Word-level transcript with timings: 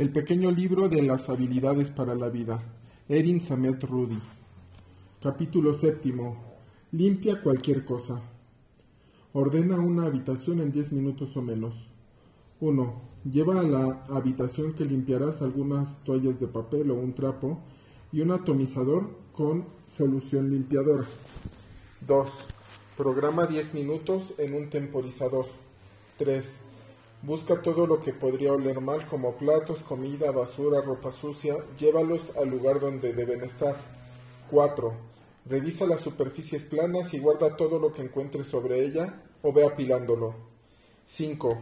El 0.00 0.08
pequeño 0.08 0.50
libro 0.50 0.88
de 0.88 1.02
las 1.02 1.28
habilidades 1.28 1.90
para 1.90 2.14
la 2.14 2.30
vida. 2.30 2.62
Erin 3.06 3.38
Samet 3.38 3.84
Rudy. 3.84 4.18
Capítulo 5.20 5.74
séptimo. 5.74 6.38
Limpia 6.90 7.42
cualquier 7.42 7.84
cosa. 7.84 8.22
Ordena 9.34 9.78
una 9.78 10.06
habitación 10.06 10.62
en 10.62 10.72
10 10.72 10.92
minutos 10.92 11.36
o 11.36 11.42
menos. 11.42 11.74
1. 12.60 12.94
Lleva 13.30 13.60
a 13.60 13.62
la 13.62 14.06
habitación 14.08 14.72
que 14.72 14.86
limpiarás 14.86 15.42
algunas 15.42 16.02
toallas 16.02 16.40
de 16.40 16.46
papel 16.46 16.90
o 16.90 16.94
un 16.94 17.12
trapo 17.12 17.60
y 18.10 18.22
un 18.22 18.30
atomizador 18.30 19.06
con 19.34 19.66
solución 19.98 20.50
limpiadora. 20.50 21.04
2. 22.06 22.26
Programa 22.96 23.46
10 23.46 23.74
minutos 23.74 24.32
en 24.38 24.54
un 24.54 24.70
temporizador. 24.70 25.44
3. 26.16 26.69
Busca 27.22 27.60
todo 27.60 27.86
lo 27.86 28.00
que 28.00 28.14
podría 28.14 28.54
oler 28.54 28.80
mal 28.80 29.06
como 29.06 29.36
platos, 29.36 29.80
comida, 29.80 30.30
basura, 30.30 30.80
ropa 30.80 31.10
sucia, 31.10 31.58
llévalos 31.78 32.34
al 32.34 32.48
lugar 32.48 32.80
donde 32.80 33.12
deben 33.12 33.42
estar. 33.42 33.76
4. 34.50 34.94
Revisa 35.44 35.86
las 35.86 36.00
superficies 36.00 36.64
planas 36.64 37.12
y 37.12 37.18
guarda 37.18 37.56
todo 37.56 37.78
lo 37.78 37.92
que 37.92 38.00
encuentres 38.00 38.46
sobre 38.46 38.82
ella 38.82 39.22
o 39.42 39.52
ve 39.52 39.66
apilándolo. 39.66 40.34
5. 41.04 41.58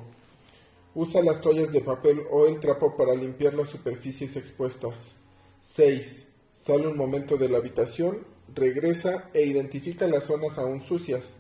Usa 0.95 1.23
las 1.23 1.41
toallas 1.41 1.73
de 1.73 1.81
papel 1.81 2.23
o 2.31 2.47
el 2.47 2.61
trapo 2.61 2.97
para 2.97 3.15
limpiar 3.15 3.55
las 3.55 3.69
superficies 3.69 4.37
expuestas. 4.37 5.17
6. 5.63 6.29
Sale 6.53 6.87
un 6.87 6.97
momento 6.97 7.37
de 7.37 7.49
la 7.49 7.59
habitación, 7.59 8.25
regresa 8.55 9.29
e 9.35 9.43
identifica 9.43 10.07
las 10.07 10.25
zonas 10.25 10.57
aún 10.57 10.83
sucias 10.83 11.31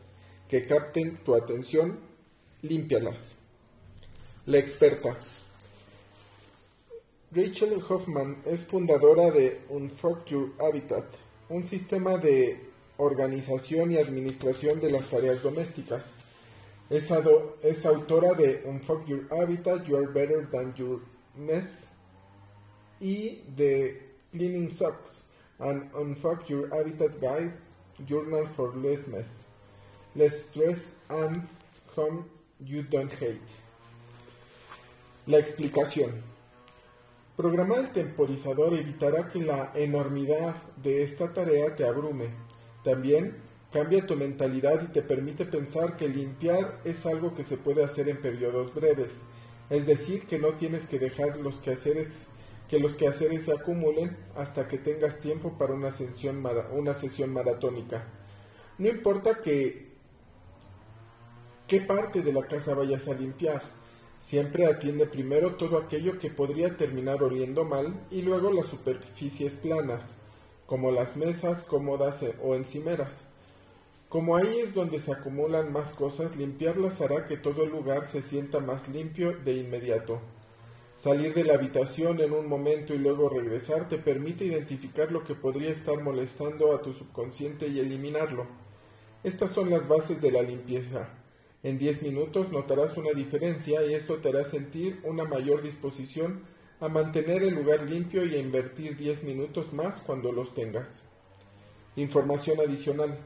que 0.48 0.64
capten 0.64 1.18
tu 1.18 1.36
atención, 1.36 2.00
límpialas. 2.62 3.37
La 4.48 4.56
experta. 4.56 5.14
Rachel 7.32 7.82
Hoffman 7.86 8.38
es 8.46 8.64
fundadora 8.64 9.30
de 9.30 9.60
Unfuck 9.68 10.24
Your 10.24 10.54
Habitat, 10.58 11.04
un 11.50 11.64
sistema 11.64 12.16
de 12.16 12.58
organización 12.96 13.90
y 13.90 13.98
administración 13.98 14.80
de 14.80 14.90
las 14.90 15.06
tareas 15.08 15.42
domésticas. 15.42 16.14
Es, 16.88 17.10
autora 17.10 18.32
de 18.32 18.62
Unfuck 18.64 19.06
Your 19.06 19.28
Habitat, 19.30 19.84
You 19.84 19.98
Are 19.98 20.06
Better 20.06 20.48
Than 20.50 20.72
Your 20.76 21.02
Mess 21.36 21.90
y 23.02 23.42
de 23.54 24.00
Cleaning 24.32 24.70
Socks, 24.70 25.24
and 25.58 25.94
Unfuck 25.94 26.48
Your 26.48 26.70
Habitat 26.70 27.20
Guide, 27.20 27.52
Journal 28.06 28.46
for 28.56 28.74
Less 28.74 29.06
Mess, 29.08 29.44
Less 30.14 30.44
Stress 30.44 30.94
and 31.10 31.46
Home 31.94 32.24
You 32.64 32.82
Don't 32.82 33.12
Hate. 33.12 33.67
La 35.28 35.38
explicación. 35.38 36.22
Programar 37.36 37.80
el 37.80 37.92
temporizador 37.92 38.72
evitará 38.72 39.28
que 39.28 39.40
la 39.40 39.72
enormidad 39.74 40.54
de 40.82 41.02
esta 41.02 41.34
tarea 41.34 41.76
te 41.76 41.86
abrume. 41.86 42.30
También 42.82 43.36
cambia 43.70 44.06
tu 44.06 44.16
mentalidad 44.16 44.82
y 44.82 44.86
te 44.86 45.02
permite 45.02 45.44
pensar 45.44 45.98
que 45.98 46.08
limpiar 46.08 46.80
es 46.84 47.04
algo 47.04 47.34
que 47.34 47.44
se 47.44 47.58
puede 47.58 47.84
hacer 47.84 48.08
en 48.08 48.22
periodos 48.22 48.74
breves, 48.74 49.20
es 49.68 49.84
decir, 49.84 50.26
que 50.26 50.38
no 50.38 50.54
tienes 50.54 50.86
que 50.86 50.98
dejar 50.98 51.36
los 51.36 51.58
quehaceres 51.58 52.26
que 52.66 52.80
los 52.80 52.94
quehaceres 52.94 53.44
se 53.44 53.52
acumulen 53.52 54.16
hasta 54.34 54.66
que 54.66 54.78
tengas 54.78 55.20
tiempo 55.20 55.58
para 55.58 55.74
una 55.74 55.90
sesión, 55.90 56.42
una 56.72 56.94
sesión 56.94 57.34
maratónica. 57.34 58.06
No 58.78 58.88
importa 58.88 59.40
qué 59.42 59.92
parte 61.86 62.22
de 62.22 62.32
la 62.32 62.46
casa 62.46 62.74
vayas 62.74 63.06
a 63.08 63.14
limpiar, 63.14 63.76
Siempre 64.18 64.66
atiende 64.66 65.06
primero 65.06 65.54
todo 65.54 65.78
aquello 65.78 66.18
que 66.18 66.30
podría 66.30 66.76
terminar 66.76 67.22
oliendo 67.22 67.64
mal 67.64 67.94
y 68.10 68.22
luego 68.22 68.52
las 68.52 68.66
superficies 68.66 69.54
planas, 69.54 70.16
como 70.66 70.90
las 70.90 71.16
mesas, 71.16 71.62
cómodas 71.64 72.22
e, 72.22 72.34
o 72.42 72.54
encimeras. 72.54 73.24
Como 74.08 74.36
ahí 74.36 74.60
es 74.60 74.74
donde 74.74 75.00
se 75.00 75.12
acumulan 75.12 75.72
más 75.72 75.92
cosas, 75.92 76.36
limpiarlas 76.36 77.00
hará 77.00 77.26
que 77.26 77.36
todo 77.36 77.62
el 77.62 77.70
lugar 77.70 78.04
se 78.04 78.22
sienta 78.22 78.58
más 78.58 78.88
limpio 78.88 79.36
de 79.44 79.54
inmediato. 79.54 80.20
Salir 80.94 81.32
de 81.32 81.44
la 81.44 81.54
habitación 81.54 82.20
en 82.20 82.32
un 82.32 82.48
momento 82.48 82.92
y 82.92 82.98
luego 82.98 83.28
regresar 83.28 83.88
te 83.88 83.98
permite 83.98 84.44
identificar 84.46 85.12
lo 85.12 85.24
que 85.24 85.34
podría 85.36 85.70
estar 85.70 86.02
molestando 86.02 86.74
a 86.74 86.82
tu 86.82 86.92
subconsciente 86.92 87.68
y 87.68 87.78
eliminarlo. 87.78 88.46
Estas 89.22 89.52
son 89.52 89.70
las 89.70 89.86
bases 89.86 90.20
de 90.20 90.32
la 90.32 90.42
limpieza. 90.42 91.08
En 91.64 91.76
10 91.76 92.02
minutos 92.02 92.52
notarás 92.52 92.96
una 92.96 93.10
diferencia 93.10 93.84
y 93.84 93.92
esto 93.92 94.18
te 94.18 94.28
hará 94.28 94.44
sentir 94.44 95.00
una 95.02 95.24
mayor 95.24 95.60
disposición 95.60 96.44
a 96.78 96.88
mantener 96.88 97.42
el 97.42 97.54
lugar 97.54 97.82
limpio 97.82 98.24
y 98.24 98.36
a 98.36 98.38
invertir 98.38 98.96
10 98.96 99.24
minutos 99.24 99.72
más 99.72 100.00
cuando 100.02 100.30
los 100.30 100.54
tengas. 100.54 101.02
Información 101.96 102.60
adicional. 102.60 103.18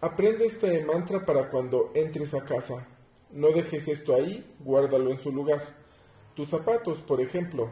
Aprende 0.00 0.46
este 0.46 0.84
mantra 0.84 1.24
para 1.24 1.48
cuando 1.48 1.92
entres 1.94 2.34
a 2.34 2.44
casa. 2.44 2.88
No 3.30 3.50
dejes 3.50 3.86
esto 3.86 4.12
ahí, 4.12 4.44
guárdalo 4.58 5.12
en 5.12 5.20
su 5.20 5.30
lugar. 5.30 5.76
Tus 6.34 6.48
zapatos, 6.48 6.98
por 6.98 7.20
ejemplo. 7.20 7.70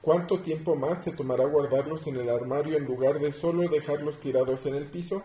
¿Cuánto 0.00 0.38
tiempo 0.38 0.76
más 0.76 1.02
te 1.02 1.10
tomará 1.10 1.46
guardarlos 1.46 2.06
en 2.06 2.16
el 2.16 2.30
armario 2.30 2.76
en 2.76 2.84
lugar 2.84 3.18
de 3.18 3.32
solo 3.32 3.68
dejarlos 3.68 4.20
tirados 4.20 4.66
en 4.66 4.76
el 4.76 4.86
piso? 4.86 5.24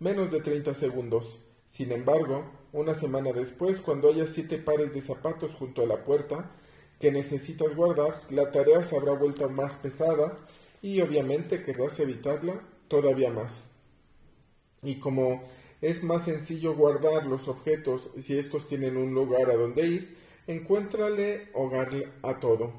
Menos 0.00 0.32
de 0.32 0.40
30 0.40 0.74
segundos. 0.74 1.38
Sin 1.66 1.92
embargo, 1.92 2.59
una 2.72 2.94
semana 2.94 3.32
después, 3.32 3.80
cuando 3.80 4.08
haya 4.08 4.26
siete 4.26 4.58
pares 4.58 4.94
de 4.94 5.02
zapatos 5.02 5.54
junto 5.54 5.82
a 5.82 5.86
la 5.86 6.04
puerta 6.04 6.50
que 7.00 7.10
necesitas 7.10 7.74
guardar, 7.74 8.22
la 8.30 8.52
tarea 8.52 8.82
se 8.82 8.96
habrá 8.96 9.12
vuelto 9.14 9.48
más 9.48 9.72
pesada 9.74 10.38
y 10.82 11.00
obviamente 11.00 11.62
querrás 11.62 11.98
evitarla 11.98 12.62
todavía 12.88 13.30
más. 13.30 13.64
Y 14.82 14.96
como 14.96 15.42
es 15.80 16.02
más 16.02 16.26
sencillo 16.26 16.74
guardar 16.74 17.26
los 17.26 17.48
objetos 17.48 18.10
si 18.18 18.38
estos 18.38 18.68
tienen 18.68 18.96
un 18.96 19.14
lugar 19.14 19.50
a 19.50 19.56
donde 19.56 19.86
ir, 19.86 20.16
encuéntrale 20.46 21.48
hogar 21.54 21.88
a 22.22 22.38
todo. 22.38 22.72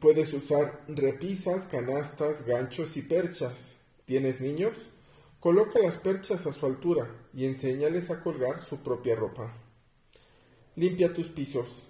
Puedes 0.00 0.32
usar 0.32 0.82
repisas, 0.88 1.66
canastas, 1.66 2.44
ganchos 2.46 2.96
y 2.96 3.02
perchas. 3.02 3.72
¿Tienes 4.04 4.40
niños? 4.40 4.76
Coloca 5.46 5.78
las 5.78 5.96
perchas 5.96 6.44
a 6.48 6.52
su 6.52 6.66
altura 6.66 7.08
y 7.32 7.46
enséñales 7.46 8.10
a 8.10 8.20
colgar 8.20 8.58
su 8.58 8.78
propia 8.78 9.14
ropa. 9.14 9.56
Limpia 10.74 11.14
tus 11.14 11.28
pisos. 11.28 11.84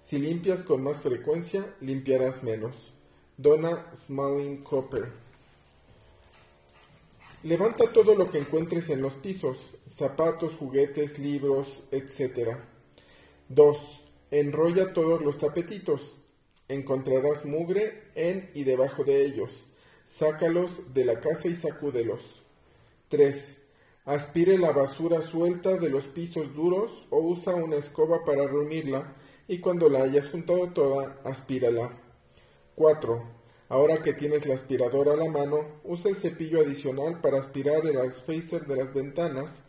Si 0.00 0.16
limpias 0.18 0.62
con 0.62 0.82
más 0.82 1.02
frecuencia, 1.02 1.76
limpiarás 1.82 2.42
menos. 2.42 2.94
Donna 3.36 3.90
Smalling 3.94 4.62
Copper. 4.62 5.12
Levanta 7.42 7.92
todo 7.92 8.14
lo 8.14 8.30
que 8.30 8.38
encuentres 8.38 8.88
en 8.88 9.02
los 9.02 9.12
pisos, 9.12 9.76
zapatos, 9.84 10.54
juguetes, 10.54 11.18
libros, 11.18 11.82
etc. 11.90 12.56
2. 13.50 13.78
Enrolla 14.30 14.94
todos 14.94 15.20
los 15.20 15.38
tapetitos. 15.38 16.24
Encontrarás 16.68 17.44
mugre 17.44 18.04
en 18.14 18.50
y 18.54 18.64
debajo 18.64 19.04
de 19.04 19.26
ellos. 19.26 19.66
Sácalos 20.06 20.94
de 20.94 21.04
la 21.04 21.20
casa 21.20 21.48
y 21.48 21.54
sacúdelos. 21.54 22.43
3. 23.08 23.60
Aspire 24.04 24.58
la 24.58 24.72
basura 24.72 25.22
suelta 25.22 25.76
de 25.76 25.88
los 25.88 26.06
pisos 26.08 26.54
duros 26.54 27.06
o 27.10 27.20
usa 27.20 27.54
una 27.54 27.76
escoba 27.76 28.24
para 28.24 28.46
reunirla 28.46 29.16
y 29.48 29.60
cuando 29.60 29.88
la 29.88 30.02
hayas 30.02 30.30
juntado 30.30 30.70
toda, 30.72 31.20
aspírala. 31.24 31.98
4. 32.76 33.22
Ahora 33.68 34.02
que 34.02 34.12
tienes 34.12 34.46
la 34.46 34.54
aspiradora 34.54 35.12
a 35.12 35.16
la 35.16 35.30
mano, 35.30 35.80
usa 35.84 36.10
el 36.10 36.16
cepillo 36.16 36.60
adicional 36.60 37.20
para 37.20 37.38
aspirar 37.38 37.86
el 37.86 38.12
spacer 38.12 38.66
de 38.66 38.76
las 38.76 38.92
ventanas, 38.92 39.64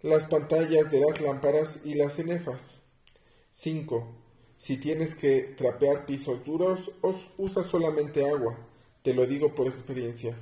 las 0.00 0.24
pantallas 0.24 0.90
de 0.90 1.00
las 1.00 1.20
lámparas 1.20 1.80
y 1.84 1.94
las 1.94 2.14
cenefas. 2.14 2.80
5. 3.52 4.08
Si 4.56 4.76
tienes 4.76 5.14
que 5.14 5.54
trapear 5.56 6.06
pisos 6.06 6.44
duros, 6.44 6.90
usa 7.36 7.62
solamente 7.62 8.28
agua. 8.28 8.58
Te 9.02 9.14
lo 9.14 9.26
digo 9.26 9.54
por 9.54 9.66
experiencia. 9.66 10.36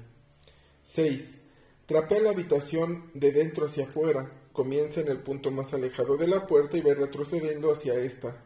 6. 0.82 1.39
Trapea 1.90 2.20
la 2.20 2.31
habitación 2.31 3.10
de 3.14 3.32
dentro 3.32 3.66
hacia 3.66 3.87
afuera. 3.87 4.31
Comienza 4.52 5.00
en 5.00 5.08
el 5.08 5.19
punto 5.19 5.50
más 5.50 5.75
alejado 5.75 6.16
de 6.16 6.28
la 6.28 6.46
puerta 6.46 6.78
y 6.78 6.82
ve 6.82 6.94
retrocediendo 6.94 7.72
hacia 7.72 7.94
esta. 7.94 8.44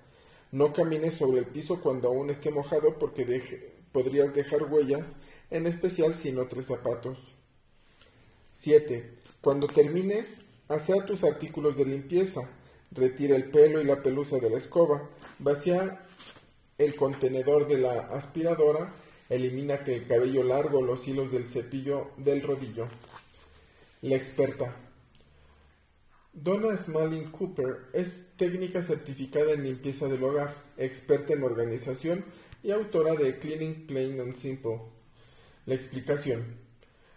No 0.50 0.72
camines 0.72 1.12
sobre 1.12 1.40
el 1.40 1.46
piso 1.48 1.82
cuando 1.82 2.08
aún 2.08 2.30
esté 2.30 2.50
mojado 2.50 2.98
porque 2.98 3.74
podrías 3.92 4.32
dejar 4.32 4.62
huellas, 4.72 5.18
en 5.50 5.66
especial 5.66 6.14
si 6.14 6.32
no 6.32 6.46
tres 6.46 6.68
zapatos. 6.68 7.34
7. 8.54 9.12
Cuando 9.42 9.66
termines, 9.66 10.46
asea 10.68 11.04
tus 11.04 11.22
artículos 11.22 11.76
de 11.76 11.84
limpieza. 11.84 12.48
Retira 12.92 13.36
el 13.36 13.50
pelo 13.50 13.78
y 13.82 13.84
la 13.84 14.02
pelusa 14.02 14.38
de 14.38 14.48
la 14.48 14.56
escoba. 14.56 15.10
Vacía 15.38 16.00
el 16.78 16.96
contenedor 16.96 17.68
de 17.68 17.76
la 17.76 18.08
aspiradora. 18.08 18.94
Elimina 19.28 19.84
que 19.84 19.96
el 19.96 20.06
cabello 20.06 20.42
largo 20.44 20.80
los 20.80 21.06
hilos 21.06 21.30
del 21.30 21.46
cepillo 21.46 22.12
del 22.16 22.40
rodillo. 22.40 22.88
La 24.04 24.16
experta. 24.16 24.76
Donna 26.34 26.76
Smalling 26.76 27.30
Cooper 27.30 27.86
es 27.94 28.36
técnica 28.36 28.82
certificada 28.82 29.52
en 29.52 29.64
limpieza 29.64 30.08
del 30.08 30.22
hogar, 30.22 30.54
experta 30.76 31.32
en 31.32 31.42
organización 31.42 32.22
y 32.62 32.72
autora 32.72 33.14
de 33.14 33.38
Cleaning 33.38 33.86
Plain 33.86 34.20
and 34.20 34.34
Simple. 34.34 34.82
La 35.64 35.74
explicación. 35.74 36.44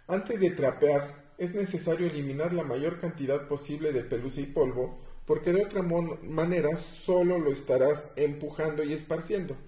Antes 0.06 0.40
de 0.40 0.48
trapear, 0.52 1.34
es 1.36 1.54
necesario 1.54 2.06
eliminar 2.06 2.54
la 2.54 2.64
mayor 2.64 3.00
cantidad 3.00 3.48
posible 3.48 3.92
de 3.92 4.04
pelusa 4.04 4.40
y 4.40 4.46
polvo, 4.46 4.98
porque 5.26 5.52
de 5.52 5.66
otra 5.66 5.82
manera 5.82 6.74
solo 6.78 7.38
lo 7.38 7.52
estarás 7.52 8.12
empujando 8.16 8.82
y 8.82 8.94
esparciendo. 8.94 9.58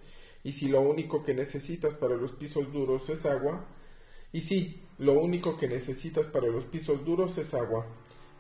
Y 0.43 0.53
si 0.53 0.69
lo 0.69 0.81
único 0.81 1.23
que 1.23 1.35
necesitas 1.35 1.99
para 1.99 2.17
los 2.17 2.33
pisos 2.33 2.73
duros 2.73 3.11
es 3.11 3.27
agua, 3.27 3.69
y 4.33 4.41
si 4.41 4.81
lo 5.00 5.14
único 5.14 5.56
que 5.56 5.67
necesitas 5.67 6.26
para 6.26 6.49
los 6.49 6.67
pisos 6.67 7.06
duros 7.06 7.38
es 7.38 7.55
agua, 7.55 7.87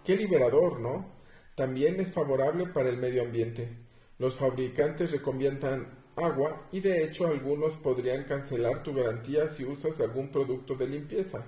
qué 0.04 0.14
liberador, 0.14 0.78
¿no? 0.78 1.06
También 1.54 1.98
es 2.00 2.12
favorable 2.12 2.66
para 2.66 2.90
el 2.90 2.98
medio 2.98 3.22
ambiente. 3.22 3.78
Los 4.18 4.36
fabricantes 4.36 5.10
recomiendan 5.10 6.04
agua 6.16 6.68
y 6.70 6.80
de 6.80 7.02
hecho 7.02 7.28
algunos 7.28 7.78
podrían 7.78 8.24
cancelar 8.24 8.82
tu 8.82 8.92
garantía 8.92 9.48
si 9.48 9.64
usas 9.64 9.98
algún 10.00 10.28
producto 10.28 10.74
de 10.74 10.86
limpieza. 10.86 11.46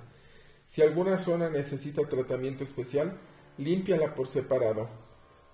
Si 0.64 0.80
alguna 0.80 1.18
zona 1.18 1.50
necesita 1.50 2.08
tratamiento 2.08 2.64
especial, 2.64 3.18
límpiala 3.58 4.14
por 4.14 4.26
separado. 4.26 4.88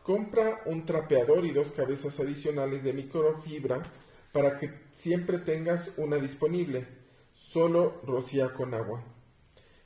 Compra 0.05 0.62
un 0.66 0.84
trapeador 0.84 1.44
y 1.44 1.50
dos 1.50 1.72
cabezas 1.72 2.20
adicionales 2.20 2.84
de 2.84 2.93
microfibra 2.93 3.82
para 4.31 4.56
que 4.56 4.70
siempre 4.93 5.38
tengas 5.38 5.90
una 5.96 6.19
disponible. 6.19 6.87
Solo 7.34 8.00
rocía 8.05 8.55
con 8.55 8.72
agua. 8.72 9.18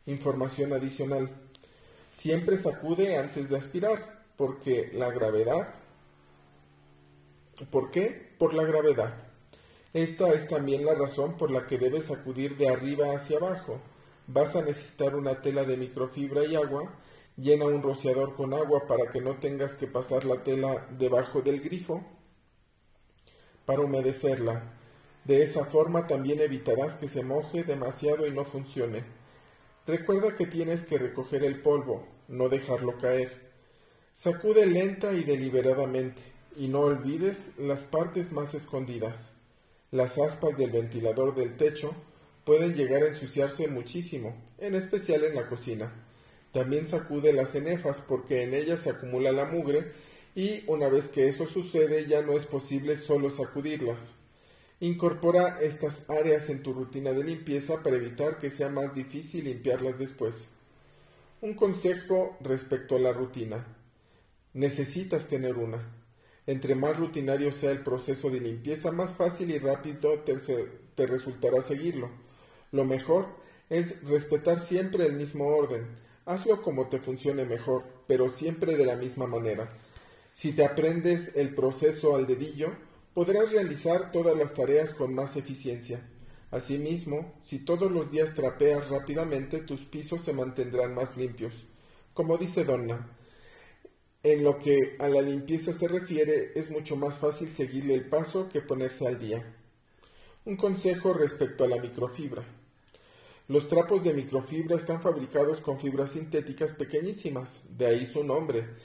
Información 0.06 0.72
adicional. 0.72 1.31
Siempre 2.10 2.56
sacude 2.56 3.16
antes 3.16 3.49
de 3.49 3.56
aspirar, 3.56 4.25
porque 4.37 4.90
la 4.93 5.10
gravedad. 5.10 5.75
¿Por 7.70 7.90
qué? 7.90 8.34
Por 8.38 8.54
la 8.54 8.64
gravedad. 8.64 9.14
Esta 9.93 10.32
es 10.32 10.49
también 10.49 10.84
la 10.84 10.94
razón 10.94 11.37
por 11.37 11.50
la 11.50 11.66
que 11.66 11.78
debes 11.78 12.06
sacudir 12.06 12.56
de 12.56 12.69
arriba 12.69 13.14
hacia 13.14 13.37
abajo 13.37 13.81
vas 14.26 14.56
a 14.56 14.62
necesitar 14.62 15.14
una 15.14 15.40
tela 15.40 15.64
de 15.64 15.76
microfibra 15.76 16.44
y 16.44 16.56
agua, 16.56 16.93
llena 17.37 17.66
un 17.66 17.82
rociador 17.82 18.34
con 18.34 18.55
agua 18.55 18.87
para 18.87 19.10
que 19.10 19.20
no 19.20 19.37
tengas 19.37 19.75
que 19.75 19.87
pasar 19.87 20.25
la 20.25 20.43
tela 20.43 20.87
debajo 20.98 21.43
del 21.43 21.60
grifo 21.60 22.02
para 23.66 23.81
humedecerla. 23.81 24.75
De 25.25 25.43
esa 25.43 25.64
forma 25.64 26.06
también 26.06 26.40
evitarás 26.40 26.94
que 26.94 27.08
se 27.08 27.22
moje 27.22 27.64
demasiado 27.64 28.26
y 28.26 28.32
no 28.32 28.44
funcione. 28.44 29.05
Recuerda 29.84 30.37
que 30.37 30.46
tienes 30.46 30.84
que 30.84 30.96
recoger 30.96 31.43
el 31.43 31.61
polvo, 31.61 32.06
no 32.29 32.49
dejarlo 32.49 32.99
caer. 32.99 33.50
Sacude 34.14 34.64
lenta 34.64 35.12
y 35.12 35.25
deliberadamente, 35.25 36.23
y 36.56 36.69
no 36.69 36.82
olvides 36.82 37.49
las 37.58 37.82
partes 37.82 38.31
más 38.31 38.55
escondidas, 38.55 39.32
las 39.90 40.19
aspas 40.19 40.56
del 40.56 40.70
ventilador 40.70 41.34
del 41.34 41.56
techo, 41.56 41.96
pueden 42.44 42.75
llegar 42.75 43.02
a 43.02 43.08
ensuciarse 43.08 43.67
muchísimo, 43.67 44.37
en 44.58 44.76
especial 44.76 45.25
en 45.25 45.34
la 45.34 45.49
cocina. 45.49 45.93
También 46.52 46.87
sacude 46.87 47.32
las 47.32 47.50
cenefas 47.50 48.00
porque 48.00 48.44
en 48.44 48.55
ellas 48.55 48.81
se 48.81 48.90
acumula 48.90 49.32
la 49.32 49.46
mugre 49.46 49.93
y 50.37 50.62
una 50.69 50.88
vez 50.88 51.08
que 51.08 51.29
eso 51.29 51.49
sucede 51.49 52.06
ya 52.06 52.23
no 52.23 52.37
es 52.37 52.46
posible 52.46 52.94
solo 52.94 53.32
sacudirlas. 53.32 54.14
Incorpora 54.82 55.61
estas 55.61 56.11
áreas 56.11 56.49
en 56.49 56.64
tu 56.64 56.73
rutina 56.73 57.12
de 57.12 57.23
limpieza 57.23 57.84
para 57.84 57.94
evitar 57.94 58.38
que 58.38 58.50
sea 58.50 58.69
más 58.69 58.93
difícil 58.96 59.44
limpiarlas 59.44 59.96
después. 59.96 60.49
Un 61.40 61.55
consejo 61.55 62.37
respecto 62.40 62.96
a 62.96 62.99
la 62.99 63.12
rutina. 63.12 63.64
Necesitas 64.55 65.29
tener 65.29 65.56
una. 65.56 65.88
Entre 66.49 66.75
más 66.75 66.99
rutinario 66.99 67.52
sea 67.52 67.70
el 67.70 67.84
proceso 67.84 68.29
de 68.29 68.40
limpieza, 68.40 68.90
más 68.90 69.14
fácil 69.14 69.52
y 69.52 69.61
rápido 69.61 70.19
te, 70.19 71.06
resultará 71.06 71.62
seguirlo. 71.62 72.11
Lo 72.73 72.84
mejor 72.84 73.29
es 73.70 74.05
respetar 74.08 74.58
siempre 74.58 75.06
el 75.06 75.12
mismo 75.12 75.46
orden. 75.46 75.87
Hazlo 76.26 76.61
como 76.61 76.88
te 76.88 76.99
funcione 76.99 77.44
mejor, 77.44 77.84
pero 78.08 78.29
siempre 78.29 78.76
de 78.76 78.87
la 78.87 78.96
misma 78.96 79.29
manera. 79.29 79.79
Si 80.32 80.50
te 80.50 80.64
aprendes 80.64 81.37
el 81.37 81.55
proceso 81.55 82.17
al 82.17 82.26
dedillo, 82.26 82.73
podrás 83.14 83.53
realizar 83.53 84.11
todas 84.11 84.37
las 84.37 84.55
tareas 84.55 84.94
con 84.94 85.14
más 85.14 85.37
eficiencia. 85.37 86.09
Asimismo, 86.50 87.35
si 87.41 87.59
todos 87.59 87.91
los 87.91 88.11
días 88.11 88.35
trapeas 88.35 88.88
rápidamente, 88.88 89.59
tus 89.61 89.85
pisos 89.85 90.23
se 90.23 90.32
mantendrán 90.32 90.94
más 90.94 91.17
limpios. 91.17 91.67
Como 92.14 92.37
dice 92.38 92.64
Donna, 92.64 93.17
en 94.23 94.44
lo 94.44 94.59
que 94.59 94.97
a 94.99 95.09
la 95.09 95.23
limpieza 95.23 95.73
se 95.73 95.88
refiere, 95.88 96.53
es 96.55 96.70
mucho 96.70 96.97
más 96.97 97.19
fácil 97.19 97.49
seguirle 97.49 97.94
el 97.94 98.09
paso 98.09 98.49
que 98.49 98.61
ponerse 98.61 99.06
al 99.06 99.19
día. 99.19 99.56
Un 100.44 100.56
consejo 100.56 101.12
respecto 101.12 101.65
a 101.65 101.69
la 101.69 101.81
microfibra. 101.81 102.44
Los 103.49 103.69
trapos 103.69 104.05
de 104.05 104.15
microfibra 104.15 104.76
están 104.76 105.03
fabricados 105.03 105.61
con 105.61 105.79
fibras 105.79 106.12
sintéticas 106.12 106.73
pequeñísimas, 106.73 107.65
de 107.76 107.87
ahí 107.87 108.06
su 108.06 108.25
nombre, 108.25 108.76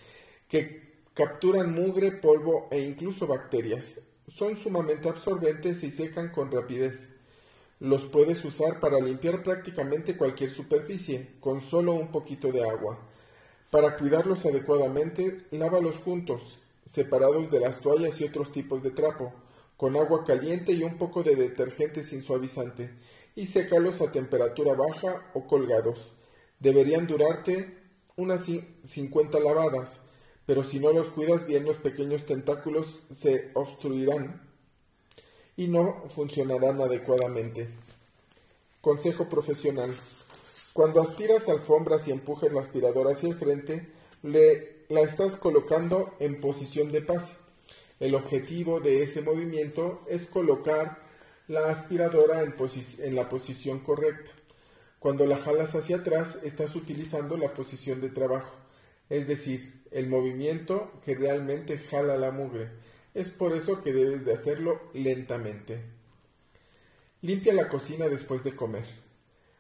que 0.48 0.88
capturan 1.14 1.74
mugre, 1.74 2.12
polvo 2.12 2.68
e 2.72 2.80
incluso 2.80 3.28
bacterias. 3.28 4.00
Son 4.28 4.58
sumamente 4.58 5.08
absorbentes 5.08 5.84
y 5.84 5.90
secan 5.90 6.30
con 6.30 6.52
rapidez. 6.52 7.10
Los 7.80 8.06
puedes 8.06 8.44
usar 8.44 8.82
para 8.82 9.00
limpiar 9.00 9.42
prácticamente 9.42 10.18
cualquier 10.18 10.50
superficie, 10.50 11.36
con 11.40 11.62
solo 11.62 11.94
un 11.94 12.12
poquito 12.12 12.52
de 12.52 12.68
agua. 12.68 13.00
Para 13.72 13.96
cuidarlos 13.96 14.46
adecuadamente, 14.46 15.46
lávalos 15.52 15.96
juntos, 15.98 16.60
separados 16.84 17.50
de 17.52 17.62
las 17.62 17.80
toallas 17.80 18.20
y 18.20 18.26
otros 18.26 18.52
tipos 18.52 18.84
de 18.84 18.92
trapo, 18.92 19.34
con 19.78 19.96
agua 19.96 20.26
caliente 20.26 20.74
y 20.74 20.84
un 20.84 20.98
poco 20.98 21.24
de 21.24 21.36
detergente 21.36 22.04
sin 22.04 22.22
suavizante, 22.22 22.92
y 23.34 23.46
sécalos 23.46 24.02
a 24.02 24.12
temperatura 24.12 24.74
baja 24.74 25.32
o 25.36 25.48
colgados. 25.48 26.14
Deberían 26.60 27.08
durarte 27.08 27.78
unas 28.18 28.50
50 28.84 29.40
lavadas, 29.40 30.02
pero 30.48 30.64
si 30.64 30.80
no 30.80 30.94
los 30.94 31.10
cuidas 31.10 31.46
bien 31.46 31.66
los 31.66 31.78
pequeños 31.78 32.26
tentáculos 32.26 33.04
se 33.12 33.52
obstruirán 33.54 34.42
y 35.58 35.68
no 35.68 36.06
funcionarán 36.08 36.80
adecuadamente. 36.82 37.68
Consejo 38.80 39.28
profesional. 39.28 39.92
Cuando 40.72 41.02
aspiras 41.02 41.50
alfombras 41.50 42.08
y 42.08 42.12
empujes 42.12 42.54
la 42.54 42.62
aspiradora 42.62 43.12
hacia 43.12 43.28
el 43.28 43.36
frente, 43.36 43.92
la 44.24 45.02
estás 45.02 45.36
colocando 45.36 46.16
en 46.20 46.40
posición 46.40 46.92
de 46.94 47.02
paz. 47.02 47.30
El 48.00 48.16
objetivo 48.16 48.80
de 48.80 49.04
ese 49.04 49.22
movimiento 49.22 50.06
es 50.08 50.28
colocar 50.28 51.00
la 51.48 51.72
aspiradora 51.72 52.42
en, 52.42 53.16
la 53.16 53.28
posición 53.28 53.80
correcta. 53.80 54.32
Cuando 55.00 55.26
la 55.26 55.38
jalas 55.40 55.76
hacia 55.76 55.98
atrás, 55.98 56.40
estás 56.44 56.76
utilizando 56.76 57.36
la 57.36 57.54
posición 57.54 58.00
de 58.00 58.10
trabajo, 58.10 58.56
es 59.10 59.28
decir, 59.28 59.77
el 59.92 60.08
movimiento 60.08 60.92
que 61.04 61.16
realmente 61.16 61.78
jala 61.78 62.18
la 62.18 62.32
mugre. 62.32 62.70
Es 63.14 63.30
por 63.30 63.56
eso 63.56 63.82
que 63.82 63.94
debes 63.94 64.26
de 64.26 64.34
hacerlo 64.34 64.82
lentamente. 64.94 65.82
Limpia 67.22 67.54
la 67.54 67.68
cocina 67.68 68.08
después 68.08 68.44
de 68.44 68.56
comer. 68.56 68.86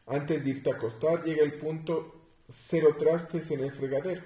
Antes 0.06 0.44
de 0.44 0.52
irte 0.52 0.70
a 0.70 0.76
acostar 0.76 1.24
llega 1.24 1.44
el 1.44 1.54
punto 1.54 2.14
cero 2.48 2.96
trastes 2.98 3.52
en 3.52 3.62
el 3.62 3.72
fregadero. 3.72 4.24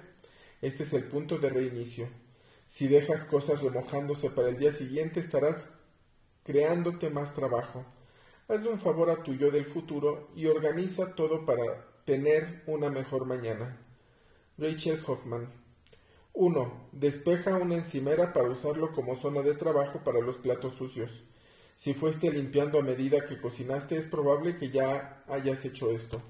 Este 0.60 0.82
es 0.82 0.92
el 0.92 1.04
punto 1.04 1.38
de 1.38 1.50
reinicio. 1.50 2.08
Si 2.66 2.88
dejas 2.88 3.24
cosas 3.24 3.62
remojándose 3.62 4.30
para 4.30 4.48
el 4.48 4.58
día 4.58 4.70
siguiente 4.70 5.20
estarás 5.20 5.70
creándote 6.44 7.10
más 7.10 7.34
trabajo. 7.34 7.84
Hazle 8.48 8.70
un 8.70 8.80
favor 8.80 9.10
a 9.10 9.22
tu 9.22 9.34
yo 9.34 9.50
del 9.50 9.64
futuro 9.64 10.30
y 10.34 10.46
organiza 10.46 11.14
todo 11.14 11.46
para 11.46 11.86
tener 12.04 12.62
una 12.66 12.90
mejor 12.90 13.24
mañana. 13.24 13.78
Rachel 14.58 15.00
Hoffman 15.06 15.61
1. 16.34 16.88
Despeja 16.92 17.56
una 17.56 17.76
encimera 17.76 18.32
para 18.32 18.48
usarlo 18.48 18.92
como 18.92 19.16
zona 19.16 19.42
de 19.42 19.54
trabajo 19.54 20.00
para 20.04 20.20
los 20.20 20.38
platos 20.38 20.74
sucios. 20.74 21.24
Si 21.76 21.94
fuiste 21.94 22.30
limpiando 22.30 22.78
a 22.78 22.82
medida 22.82 23.26
que 23.26 23.40
cocinaste, 23.40 23.96
es 23.96 24.06
probable 24.06 24.56
que 24.56 24.70
ya 24.70 25.22
hayas 25.28 25.64
hecho 25.64 25.90
esto. 25.90 26.22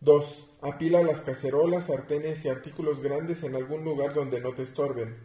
2. 0.00 0.48
Apila 0.60 1.02
las 1.02 1.22
cacerolas, 1.22 1.86
sartenes 1.86 2.44
y 2.44 2.48
artículos 2.48 3.02
grandes 3.02 3.42
en 3.44 3.54
algún 3.54 3.84
lugar 3.84 4.14
donde 4.14 4.40
no 4.40 4.52
te 4.52 4.62
estorben, 4.62 5.16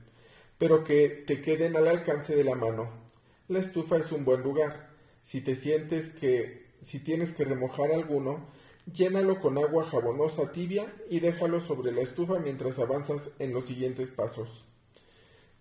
pero 0.58 0.84
que 0.84 1.10
te 1.10 1.42
queden 1.42 1.76
al 1.76 1.88
alcance 1.88 2.36
de 2.36 2.44
la 2.44 2.56
mano. 2.56 2.90
La 3.48 3.60
estufa 3.60 3.98
es 3.98 4.12
un 4.12 4.26
buen 4.26 4.42
lugar. 4.44 4.90
Si 5.24 5.42
te 5.42 5.56
sientes 5.56 6.10
que 6.10 6.68
si 6.82 7.00
tienes 7.00 7.34
que 7.34 7.46
remojar 7.46 7.92
alguno, 7.92 8.48
llénalo 8.94 9.40
con 9.40 9.58
agua 9.58 9.86
jabonosa 9.90 10.52
tibia 10.52 10.94
y 11.10 11.20
déjalo 11.20 11.60
sobre 11.60 11.92
la 11.92 12.02
estufa 12.02 12.40
mientras 12.40 12.80
avanzas 12.80 13.32
en 13.40 13.54
los 13.54 13.66
siguientes 13.66 14.10
pasos. 14.12 14.66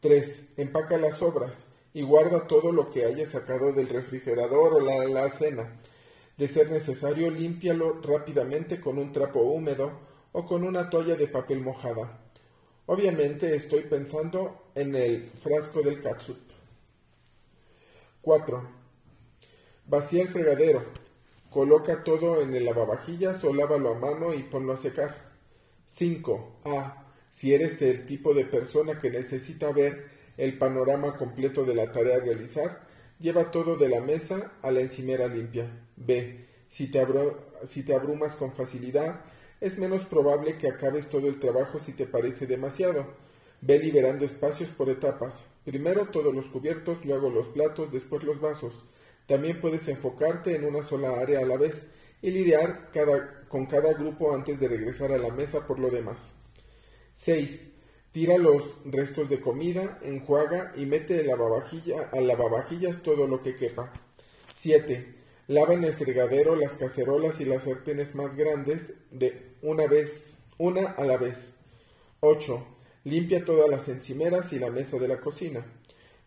3. 0.00 0.52
Empaca 0.56 0.98
las 0.98 1.18
sobras 1.18 1.66
y 1.92 2.02
guarda 2.02 2.46
todo 2.46 2.72
lo 2.72 2.90
que 2.90 3.04
hayas 3.04 3.30
sacado 3.30 3.72
del 3.72 3.88
refrigerador 3.88 4.74
o 4.74 4.80
la, 4.80 5.04
la 5.06 5.30
cena. 5.30 5.80
De 6.36 6.48
ser 6.48 6.70
necesario, 6.70 7.30
límpialo 7.30 8.02
rápidamente 8.02 8.80
con 8.80 8.98
un 8.98 9.12
trapo 9.12 9.40
húmedo 9.40 9.92
o 10.32 10.44
con 10.44 10.64
una 10.64 10.90
toalla 10.90 11.16
de 11.16 11.28
papel 11.28 11.60
mojada. 11.60 12.20
Obviamente 12.84 13.56
estoy 13.56 13.82
pensando 13.82 14.70
en 14.74 14.94
el 14.94 15.30
frasco 15.42 15.80
del 15.82 16.00
catsup. 16.02 16.38
4. 18.20 18.68
Vacía 19.86 20.22
el 20.22 20.28
fregadero. 20.28 21.05
Coloca 21.56 22.04
todo 22.04 22.42
en 22.42 22.54
el 22.54 22.66
lavavajillas 22.66 23.42
o 23.42 23.54
lávalo 23.54 23.94
a 23.94 23.98
mano 23.98 24.34
y 24.34 24.42
ponlo 24.42 24.74
a 24.74 24.76
secar. 24.76 25.16
5. 25.86 26.60
A. 26.66 27.06
Si 27.30 27.54
eres 27.54 27.80
del 27.80 28.04
tipo 28.04 28.34
de 28.34 28.44
persona 28.44 29.00
que 29.00 29.10
necesita 29.10 29.72
ver 29.72 30.04
el 30.36 30.58
panorama 30.58 31.16
completo 31.16 31.64
de 31.64 31.74
la 31.74 31.92
tarea 31.92 32.16
a 32.16 32.20
realizar, 32.20 32.86
lleva 33.18 33.50
todo 33.52 33.76
de 33.76 33.88
la 33.88 34.02
mesa 34.02 34.52
a 34.60 34.70
la 34.70 34.82
encimera 34.82 35.28
limpia. 35.28 35.70
B. 35.96 36.44
Si 36.68 36.90
te, 36.90 37.02
si 37.64 37.84
te 37.84 37.94
abrumas 37.94 38.36
con 38.36 38.52
facilidad, 38.52 39.22
es 39.58 39.78
menos 39.78 40.04
probable 40.04 40.58
que 40.58 40.68
acabes 40.68 41.08
todo 41.08 41.26
el 41.26 41.40
trabajo 41.40 41.78
si 41.78 41.92
te 41.94 42.04
parece 42.04 42.46
demasiado. 42.46 43.06
Ve 43.62 43.78
liberando 43.78 44.26
espacios 44.26 44.68
por 44.68 44.90
etapas. 44.90 45.46
Primero 45.64 46.10
todos 46.10 46.34
los 46.34 46.48
cubiertos, 46.48 47.02
luego 47.06 47.30
los 47.30 47.48
platos, 47.48 47.90
después 47.90 48.24
los 48.24 48.42
vasos. 48.42 48.84
También 49.26 49.60
puedes 49.60 49.88
enfocarte 49.88 50.54
en 50.54 50.64
una 50.64 50.82
sola 50.82 51.20
área 51.20 51.40
a 51.40 51.44
la 51.44 51.56
vez 51.56 51.88
y 52.22 52.30
lidiar 52.30 52.90
con 53.48 53.66
cada 53.66 53.92
grupo 53.92 54.34
antes 54.34 54.60
de 54.60 54.68
regresar 54.68 55.12
a 55.12 55.18
la 55.18 55.30
mesa 55.30 55.66
por 55.66 55.78
lo 55.78 55.90
demás. 55.90 56.34
6. 57.12 57.72
Tira 58.12 58.38
los 58.38 58.78
restos 58.84 59.28
de 59.28 59.40
comida, 59.40 59.98
enjuaga 60.02 60.72
y 60.76 60.86
mete 60.86 61.20
el 61.20 61.26
lavavajilla, 61.26 62.08
al 62.12 62.26
lavavajillas 62.26 63.02
todo 63.02 63.26
lo 63.26 63.42
que 63.42 63.56
quepa. 63.56 63.92
7. 64.54 65.14
Lava 65.48 65.74
en 65.74 65.84
el 65.84 65.92
fregadero 65.92 66.56
las 66.56 66.72
cacerolas 66.72 67.40
y 67.40 67.44
las 67.44 67.64
sartenes 67.64 68.14
más 68.14 68.34
grandes 68.34 68.94
de 69.10 69.52
una 69.62 69.86
vez, 69.86 70.38
una 70.58 70.92
a 70.92 71.04
la 71.04 71.16
vez. 71.16 71.54
8. 72.20 72.66
Limpia 73.04 73.44
todas 73.44 73.68
las 73.68 73.88
encimeras 73.88 74.52
y 74.52 74.58
la 74.58 74.70
mesa 74.70 74.98
de 74.98 75.08
la 75.08 75.20
cocina. 75.20 75.64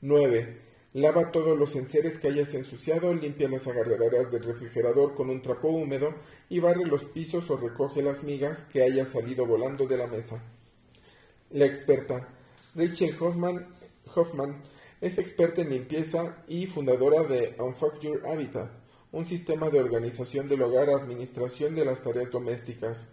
9. 0.01 0.68
Lava 0.93 1.31
todos 1.31 1.58
los 1.58 1.75
enseres 1.75 2.17
que 2.17 2.29
hayas 2.29 2.53
ensuciado, 2.55 3.13
limpia 3.13 3.48
las 3.48 3.67
agarraderas 3.67 4.31
del 4.31 4.43
refrigerador 4.43 5.13
con 5.13 5.29
un 5.29 5.41
trapo 5.41 5.69
húmedo 5.69 6.15
y 6.50 6.60
barre 6.60 6.86
los 6.86 7.03
pisos 7.05 7.50
o 7.51 7.58
recoge 7.58 8.01
las 8.01 8.24
migas 8.24 8.63
que 8.63 8.81
hayas 8.81 9.10
salido 9.10 9.46
volando 9.46 9.86
de 9.86 9.98
la 9.98 10.08
mesa. 10.08 10.43
La 11.51 11.65
experta 11.65 12.27
Rachel 12.75 13.15
Hoffman, 13.19 13.67
Hoffman 14.15 14.63
es 15.00 15.17
experta 15.17 15.62
en 15.62 15.69
limpieza 15.69 16.43
y 16.48 16.65
fundadora 16.65 17.24
de 17.24 17.55
Unfuck 17.60 18.00
Your 18.00 18.25
Habitat 18.27 18.79
un 19.12 19.25
sistema 19.25 19.69
de 19.69 19.79
organización 19.79 20.48
del 20.48 20.62
hogar, 20.62 20.89
administración 20.89 21.75
de 21.75 21.86
las 21.86 22.03
tareas 22.03 22.29
domésticas. 22.29 23.08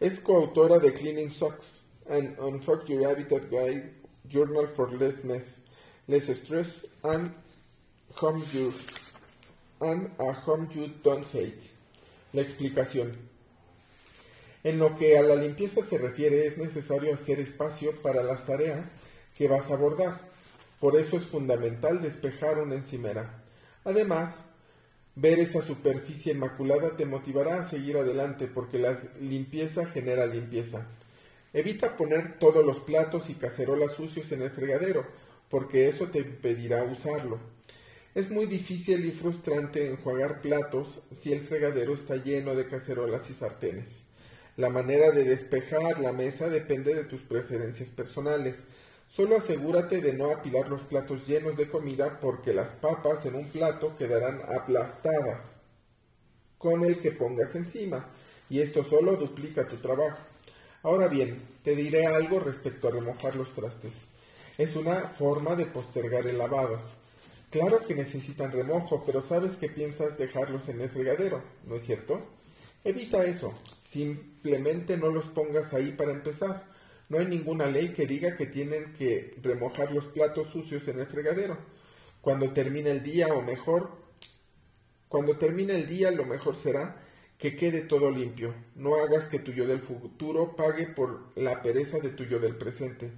Es 0.00 0.18
coautora 0.18 0.78
de 0.78 0.92
Cleaning 0.92 1.30
Socks, 1.30 1.84
an 2.08 2.36
Unfuck 2.40 2.84
Your 2.86 3.06
Habitat 3.06 3.48
Guide, 3.48 3.94
Journal 4.28 4.66
for 4.66 4.92
Less 4.92 5.24
Mess, 5.24 5.62
Less 6.06 6.28
Stress, 6.28 6.86
and 7.02 7.32
Home 8.20 8.42
You, 8.52 8.72
and 9.80 10.10
a 10.18 10.32
Home 10.46 10.68
Don't 11.02 11.26
Hate. 11.32 11.70
La 12.32 12.42
explicación. 12.42 13.16
En 14.62 14.78
lo 14.78 14.96
que 14.96 15.18
a 15.18 15.22
la 15.22 15.36
limpieza 15.36 15.82
se 15.82 15.98
refiere, 15.98 16.46
es 16.46 16.58
necesario 16.58 17.14
hacer 17.14 17.40
espacio 17.40 18.00
para 18.02 18.22
las 18.22 18.46
tareas 18.46 18.88
que 19.36 19.48
vas 19.48 19.70
a 19.70 19.74
abordar. 19.74 20.20
Por 20.80 20.96
eso 20.96 21.16
es 21.16 21.24
fundamental 21.24 22.02
despejar 22.02 22.58
una 22.58 22.74
encimera. 22.74 23.42
Además, 23.84 24.44
Ver 25.16 25.38
esa 25.38 25.62
superficie 25.62 26.32
inmaculada 26.32 26.96
te 26.96 27.06
motivará 27.06 27.60
a 27.60 27.62
seguir 27.62 27.96
adelante 27.96 28.48
porque 28.48 28.80
la 28.80 28.98
limpieza 29.20 29.86
genera 29.86 30.26
limpieza. 30.26 30.88
Evita 31.52 31.96
poner 31.96 32.36
todos 32.40 32.66
los 32.66 32.80
platos 32.80 33.30
y 33.30 33.34
cacerolas 33.34 33.92
sucios 33.92 34.32
en 34.32 34.42
el 34.42 34.50
fregadero, 34.50 35.06
porque 35.54 35.88
eso 35.88 36.08
te 36.08 36.18
impedirá 36.18 36.82
usarlo. 36.82 37.38
Es 38.12 38.28
muy 38.28 38.46
difícil 38.46 39.06
y 39.06 39.12
frustrante 39.12 39.88
enjuagar 39.88 40.40
platos 40.40 41.00
si 41.12 41.32
el 41.32 41.42
fregadero 41.42 41.94
está 41.94 42.16
lleno 42.16 42.56
de 42.56 42.66
cacerolas 42.66 43.30
y 43.30 43.34
sartenes. 43.34 44.02
La 44.56 44.68
manera 44.68 45.12
de 45.12 45.22
despejar 45.22 46.00
la 46.00 46.12
mesa 46.12 46.48
depende 46.48 46.92
de 46.92 47.04
tus 47.04 47.22
preferencias 47.22 47.90
personales. 47.90 48.66
Solo 49.06 49.36
asegúrate 49.36 50.00
de 50.00 50.14
no 50.14 50.32
apilar 50.32 50.68
los 50.68 50.80
platos 50.80 51.24
llenos 51.24 51.56
de 51.56 51.68
comida 51.68 52.18
porque 52.18 52.52
las 52.52 52.70
papas 52.70 53.24
en 53.24 53.36
un 53.36 53.46
plato 53.46 53.96
quedarán 53.96 54.40
aplastadas 54.52 55.40
con 56.58 56.82
el 56.82 56.98
que 56.98 57.12
pongas 57.12 57.54
encima 57.54 58.10
y 58.50 58.60
esto 58.60 58.82
solo 58.82 59.14
duplica 59.14 59.68
tu 59.68 59.76
trabajo. 59.76 60.18
Ahora 60.82 61.06
bien, 61.06 61.40
te 61.62 61.76
diré 61.76 62.06
algo 62.06 62.40
respecto 62.40 62.88
a 62.88 62.90
remojar 62.90 63.36
los 63.36 63.54
trastes. 63.54 64.13
Es 64.56 64.76
una 64.76 65.08
forma 65.08 65.56
de 65.56 65.66
postergar 65.66 66.28
el 66.28 66.38
lavado. 66.38 66.78
Claro 67.50 67.84
que 67.86 67.96
necesitan 67.96 68.52
remojo, 68.52 69.02
pero 69.04 69.20
sabes 69.20 69.56
que 69.56 69.68
piensas 69.68 70.16
dejarlos 70.16 70.68
en 70.68 70.80
el 70.80 70.90
fregadero, 70.90 71.42
¿no 71.66 71.74
es 71.74 71.82
cierto? 71.82 72.20
Evita 72.84 73.24
eso. 73.24 73.52
Simplemente 73.80 74.96
no 74.96 75.10
los 75.10 75.24
pongas 75.26 75.74
ahí 75.74 75.90
para 75.92 76.12
empezar. 76.12 76.66
No 77.08 77.18
hay 77.18 77.26
ninguna 77.26 77.66
ley 77.66 77.94
que 77.94 78.06
diga 78.06 78.36
que 78.36 78.46
tienen 78.46 78.92
que 78.92 79.34
remojar 79.42 79.90
los 79.90 80.06
platos 80.06 80.50
sucios 80.50 80.86
en 80.86 81.00
el 81.00 81.06
fregadero. 81.06 81.58
Cuando 82.20 82.52
termine 82.52 82.92
el 82.92 83.02
día 83.02 83.34
o 83.34 83.42
mejor, 83.42 83.90
cuando 85.08 85.36
termine 85.36 85.74
el 85.74 85.88
día 85.88 86.12
lo 86.12 86.24
mejor 86.24 86.54
será 86.54 87.02
que 87.38 87.56
quede 87.56 87.82
todo 87.82 88.10
limpio. 88.10 88.54
No 88.76 88.94
hagas 88.94 89.26
que 89.26 89.40
tu 89.40 89.50
yo 89.50 89.66
del 89.66 89.80
futuro 89.80 90.54
pague 90.54 90.86
por 90.86 91.32
la 91.34 91.60
pereza 91.60 91.98
de 91.98 92.10
tu 92.10 92.24
yo 92.24 92.38
del 92.38 92.56
presente. 92.56 93.10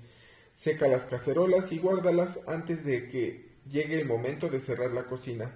Seca 0.56 0.88
las 0.88 1.04
cacerolas 1.04 1.70
y 1.70 1.78
guárdalas 1.78 2.40
antes 2.46 2.82
de 2.82 3.08
que 3.08 3.44
llegue 3.68 4.00
el 4.00 4.06
momento 4.06 4.48
de 4.48 4.58
cerrar 4.58 4.90
la 4.90 5.04
cocina. 5.04 5.52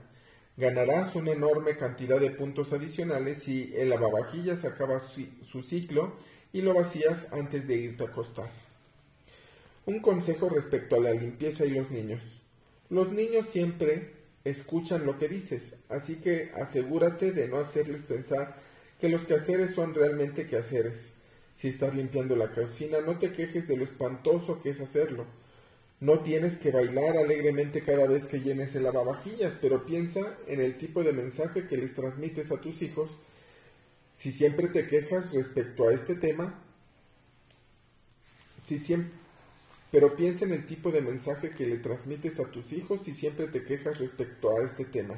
Ganarás 0.58 1.16
una 1.16 1.32
enorme 1.32 1.78
cantidad 1.78 2.20
de 2.20 2.30
puntos 2.30 2.74
adicionales 2.74 3.42
si 3.42 3.72
el 3.74 3.88
lavavajillas 3.88 4.66
acaba 4.66 5.00
su 5.00 5.62
ciclo 5.62 6.16
y 6.52 6.60
lo 6.60 6.74
vacías 6.74 7.32
antes 7.32 7.66
de 7.66 7.76
irte 7.76 8.04
a 8.04 8.08
acostar. 8.08 8.50
Un 9.86 10.00
consejo 10.00 10.50
respecto 10.50 10.96
a 10.96 11.00
la 11.00 11.12
limpieza 11.14 11.64
y 11.64 11.70
los 11.70 11.90
niños. 11.90 12.20
Los 12.90 13.10
niños 13.10 13.48
siempre 13.48 14.12
escuchan 14.44 15.06
lo 15.06 15.18
que 15.18 15.28
dices, 15.28 15.76
así 15.88 16.16
que 16.16 16.52
asegúrate 16.56 17.32
de 17.32 17.48
no 17.48 17.56
hacerles 17.56 18.02
pensar 18.02 18.60
que 19.00 19.08
los 19.08 19.24
quehaceres 19.24 19.74
son 19.74 19.94
realmente 19.94 20.46
quehaceres. 20.46 21.14
Si 21.54 21.68
estás 21.68 21.94
limpiando 21.94 22.36
la 22.36 22.52
cocina, 22.52 23.00
no 23.00 23.18
te 23.18 23.32
quejes 23.32 23.68
de 23.68 23.76
lo 23.76 23.84
espantoso 23.84 24.62
que 24.62 24.70
es 24.70 24.80
hacerlo. 24.80 25.26
No 26.00 26.20
tienes 26.20 26.56
que 26.56 26.70
bailar 26.70 27.18
alegremente 27.18 27.82
cada 27.82 28.06
vez 28.06 28.26
que 28.26 28.40
llenes 28.40 28.74
el 28.74 28.84
lavavajillas, 28.84 29.58
pero 29.60 29.84
piensa 29.84 30.38
en 30.46 30.60
el 30.60 30.78
tipo 30.78 31.02
de 31.04 31.12
mensaje 31.12 31.66
que 31.66 31.76
les 31.76 31.94
transmites 31.94 32.50
a 32.50 32.60
tus 32.60 32.80
hijos 32.80 33.10
si 34.14 34.32
siempre 34.32 34.68
te 34.68 34.86
quejas 34.86 35.32
respecto 35.32 35.88
a 35.88 35.94
este 35.94 36.14
tema, 36.14 36.62
si 38.56 38.78
siempre, 38.78 39.12
pero 39.90 40.16
piensa 40.16 40.44
en 40.44 40.52
el 40.52 40.66
tipo 40.66 40.90
de 40.90 41.00
mensaje 41.00 41.50
que 41.50 41.66
le 41.66 41.78
transmites 41.78 42.38
a 42.38 42.50
tus 42.50 42.72
hijos 42.72 43.02
si 43.04 43.14
siempre 43.14 43.48
te 43.48 43.64
quejas 43.64 43.98
respecto 43.98 44.56
a 44.56 44.62
este 44.64 44.84
tema. 44.84 45.16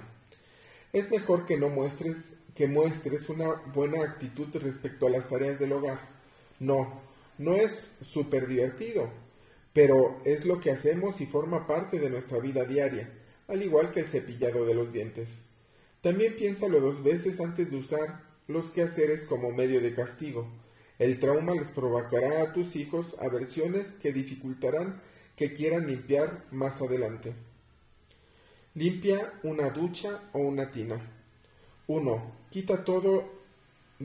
Es 0.92 1.10
mejor 1.10 1.46
que 1.46 1.56
no 1.56 1.68
muestres 1.68 2.34
que 2.54 2.68
muestres 2.68 3.28
una 3.28 3.54
buena 3.72 4.02
actitud 4.02 4.48
respecto 4.56 5.06
a 5.06 5.10
las 5.10 5.28
tareas 5.28 5.58
del 5.58 5.72
hogar. 5.72 6.11
No, 6.62 7.00
no 7.38 7.56
es 7.56 7.76
súper 8.02 8.46
divertido, 8.46 9.10
pero 9.72 10.20
es 10.24 10.44
lo 10.44 10.60
que 10.60 10.70
hacemos 10.70 11.20
y 11.20 11.26
forma 11.26 11.66
parte 11.66 11.98
de 11.98 12.08
nuestra 12.08 12.38
vida 12.38 12.64
diaria, 12.64 13.12
al 13.48 13.64
igual 13.64 13.90
que 13.90 13.98
el 13.98 14.08
cepillado 14.08 14.64
de 14.64 14.74
los 14.74 14.92
dientes. 14.92 15.44
También 16.02 16.36
piénsalo 16.36 16.80
dos 16.80 17.02
veces 17.02 17.40
antes 17.40 17.72
de 17.72 17.78
usar 17.78 18.20
los 18.46 18.70
quehaceres 18.70 19.24
como 19.24 19.50
medio 19.50 19.80
de 19.80 19.92
castigo. 19.92 20.46
El 21.00 21.18
trauma 21.18 21.52
les 21.52 21.66
provocará 21.66 22.44
a 22.44 22.52
tus 22.52 22.76
hijos 22.76 23.16
aversiones 23.18 23.94
que 23.94 24.12
dificultarán 24.12 25.02
que 25.34 25.54
quieran 25.54 25.88
limpiar 25.88 26.44
más 26.52 26.80
adelante. 26.80 27.34
Limpia 28.74 29.32
una 29.42 29.70
ducha 29.70 30.30
o 30.32 30.38
una 30.38 30.70
tina. 30.70 31.00
1. 31.88 32.32
Quita 32.50 32.84
todo 32.84 33.41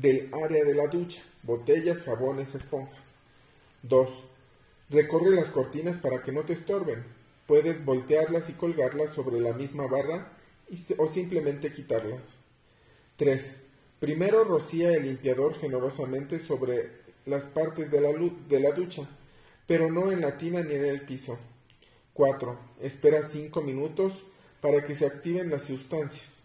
del 0.01 0.29
área 0.31 0.63
de 0.63 0.75
la 0.75 0.87
ducha, 0.87 1.21
botellas, 1.41 2.03
jabones, 2.03 2.53
esponjas. 2.53 3.15
2. 3.81 4.07
Recorre 4.91 5.31
las 5.31 5.47
cortinas 5.47 5.97
para 5.97 6.21
que 6.21 6.31
no 6.31 6.43
te 6.43 6.53
estorben. 6.53 7.03
Puedes 7.47 7.83
voltearlas 7.83 8.47
y 8.49 8.53
colgarlas 8.53 9.11
sobre 9.11 9.39
la 9.39 9.53
misma 9.53 9.87
barra 9.87 10.33
o 10.97 11.07
simplemente 11.07 11.73
quitarlas. 11.73 12.37
3. 13.15 13.61
Primero 13.99 14.43
rocía 14.43 14.93
el 14.93 15.03
limpiador 15.03 15.55
generosamente 15.55 16.37
sobre 16.37 16.91
las 17.25 17.47
partes 17.47 17.89
de 17.89 17.99
la, 17.99 18.09
de 18.47 18.59
la 18.59 18.71
ducha, 18.71 19.09
pero 19.65 19.89
no 19.91 20.11
en 20.11 20.21
la 20.21 20.37
tina 20.37 20.61
ni 20.61 20.75
en 20.75 20.85
el 20.85 21.01
piso. 21.01 21.39
4. 22.13 22.59
Espera 22.81 23.23
5 23.23 23.61
minutos 23.61 24.13
para 24.61 24.83
que 24.83 24.93
se 24.93 25.07
activen 25.07 25.49
las 25.49 25.63
sustancias. 25.63 26.43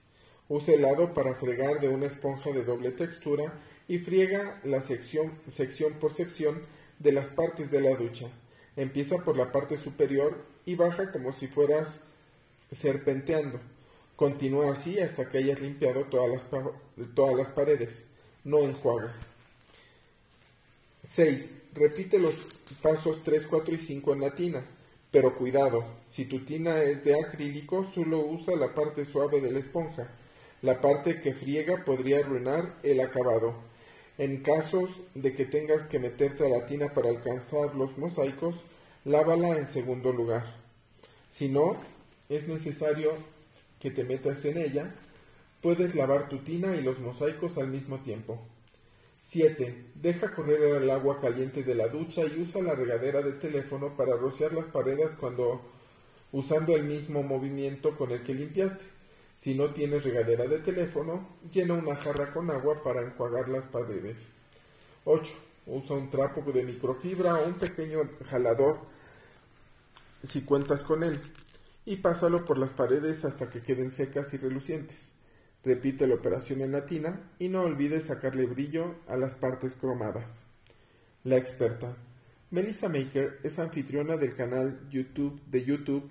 Usa 0.49 0.75
el 0.75 0.83
lado 0.83 1.15
para 1.15 1.35
fregar 1.35 1.81
de 1.81 1.89
una 1.89 2.07
esponja 2.07 2.51
de 2.51 2.65
doble 2.65 2.93
textura 2.93 3.53
y 3.89 3.99
friega 3.99 4.61
la 4.65 4.81
sección, 4.81 5.39
sección 5.49 5.95
por 5.95 6.13
sección 6.13 6.63
de 6.99 7.13
las 7.13 7.29
partes 7.29 7.71
de 7.71 7.81
la 7.81 7.97
ducha. 7.97 8.29
Empieza 8.77 9.19
por 9.19 9.37
la 9.37 9.53
parte 9.53 9.79
superior 9.79 10.45
y 10.65 10.75
baja 10.75 11.11
como 11.11 11.33
si 11.33 11.47
fueras 11.47 12.01
serpenteando. 12.71 13.61
Continúa 14.17 14.73
así 14.73 14.99
hasta 14.99 15.29
que 15.29 15.39
hayas 15.39 15.61
limpiado 15.61 16.05
todas 16.05 16.31
las, 16.31 16.47
todas 17.15 17.35
las 17.35 17.51
paredes. 17.51 18.07
No 18.45 18.61
enjuagas. 18.61 19.33
6. 21.05 21.59
Repite 21.75 22.19
los 22.19 22.35
pasos 22.83 23.23
3, 23.25 23.47
4 23.47 23.75
y 23.75 23.79
5 23.79 24.13
en 24.13 24.21
la 24.21 24.35
tina. 24.35 24.65
Pero 25.11 25.37
cuidado, 25.37 25.85
si 26.07 26.25
tu 26.25 26.45
tina 26.45 26.83
es 26.83 27.05
de 27.05 27.21
acrílico, 27.21 27.85
solo 27.85 28.21
usa 28.21 28.57
la 28.57 28.75
parte 28.75 29.05
suave 29.05 29.41
de 29.41 29.51
la 29.51 29.59
esponja. 29.59 30.09
La 30.63 30.81
parte 30.81 31.21
que 31.21 31.35
friega 31.35 31.85
podría 31.85 32.21
arruinar 32.21 32.77
el 32.85 33.01
acabado. 33.01 33.57
En 34.17 34.43
casos 34.43 34.91
de 35.15 35.35
que 35.35 35.45
tengas 35.45 35.85
que 35.85 35.99
meterte 35.99 36.47
a 36.47 36.49
la 36.49 36.67
tina 36.67 36.95
para 36.95 37.11
alcanzar 37.11 37.75
los 37.75 37.99
mosaicos, 37.99 38.55
lávala 39.05 39.59
en 39.59 39.67
segundo 39.67 40.13
lugar. 40.13 40.55
Si 41.29 41.49
no 41.49 41.77
es 42.29 42.47
necesario 42.47 43.13
que 43.81 43.91
te 43.91 44.05
metas 44.05 44.45
en 44.45 44.57
ella, 44.57 44.95
puedes 45.61 45.97
lavar 45.97 46.29
tu 46.29 46.39
tina 46.39 46.77
y 46.77 46.83
los 46.83 47.01
mosaicos 47.01 47.59
al 47.59 47.67
mismo 47.67 47.99
tiempo. 47.99 48.39
7. 49.19 49.87
Deja 49.97 50.33
correr 50.33 50.81
el 50.81 50.91
agua 50.91 51.21
caliente 51.21 51.65
de 51.65 51.75
la 51.75 51.89
ducha 51.89 52.23
y 52.25 52.41
usa 52.41 52.63
la 52.63 52.77
regadera 52.77 53.21
de 53.21 53.33
teléfono 53.33 53.97
para 53.97 54.17
rociar 54.17 54.53
las 54.53 54.67
paredes 54.67 55.17
cuando 55.19 55.61
usando 56.31 56.77
el 56.77 56.85
mismo 56.85 57.25
movimiento 57.25 57.97
con 57.97 58.13
el 58.13 58.23
que 58.23 58.35
limpiaste. 58.35 58.92
Si 59.35 59.55
no 59.55 59.73
tienes 59.73 60.05
regadera 60.05 60.47
de 60.47 60.59
teléfono, 60.59 61.37
llena 61.51 61.75
una 61.75 61.97
jarra 61.97 62.33
con 62.33 62.51
agua 62.51 62.83
para 62.83 63.03
enjuagar 63.03 63.49
las 63.49 63.65
paredes. 63.65 64.19
8. 65.05 65.33
Usa 65.67 65.97
un 65.97 66.11
trapo 66.11 66.43
de 66.53 66.63
microfibra 66.63 67.37
o 67.37 67.47
un 67.47 67.55
pequeño 67.55 68.01
jalador 68.31 68.79
si 70.23 70.43
cuentas 70.43 70.83
con 70.83 71.03
él 71.03 71.21
y 71.85 71.97
pásalo 71.97 72.45
por 72.45 72.59
las 72.59 72.71
paredes 72.71 73.25
hasta 73.25 73.51
que 73.51 73.63
queden 73.63 73.91
secas 73.91 74.33
y 74.35 74.37
relucientes. 74.37 75.11
Repite 75.65 76.07
la 76.07 76.15
operación 76.15 76.61
en 76.61 76.73
la 76.73 76.87
tina 76.87 77.31
y 77.39 77.49
no 77.49 77.63
olvides 77.63 78.05
sacarle 78.05 78.47
brillo 78.47 78.97
a 79.09 79.17
las 79.17 79.35
partes 79.35 79.77
cromadas. 79.77 80.45
La 81.25 81.37
experta. 81.37 81.97
Melissa 82.51 82.89
Maker 82.89 83.39
es 83.43 83.59
anfitriona 83.59 84.17
del 84.17 84.35
canal 84.35 84.81
YouTube 84.91 85.41
de 85.47 85.65
YouTube 85.65 86.11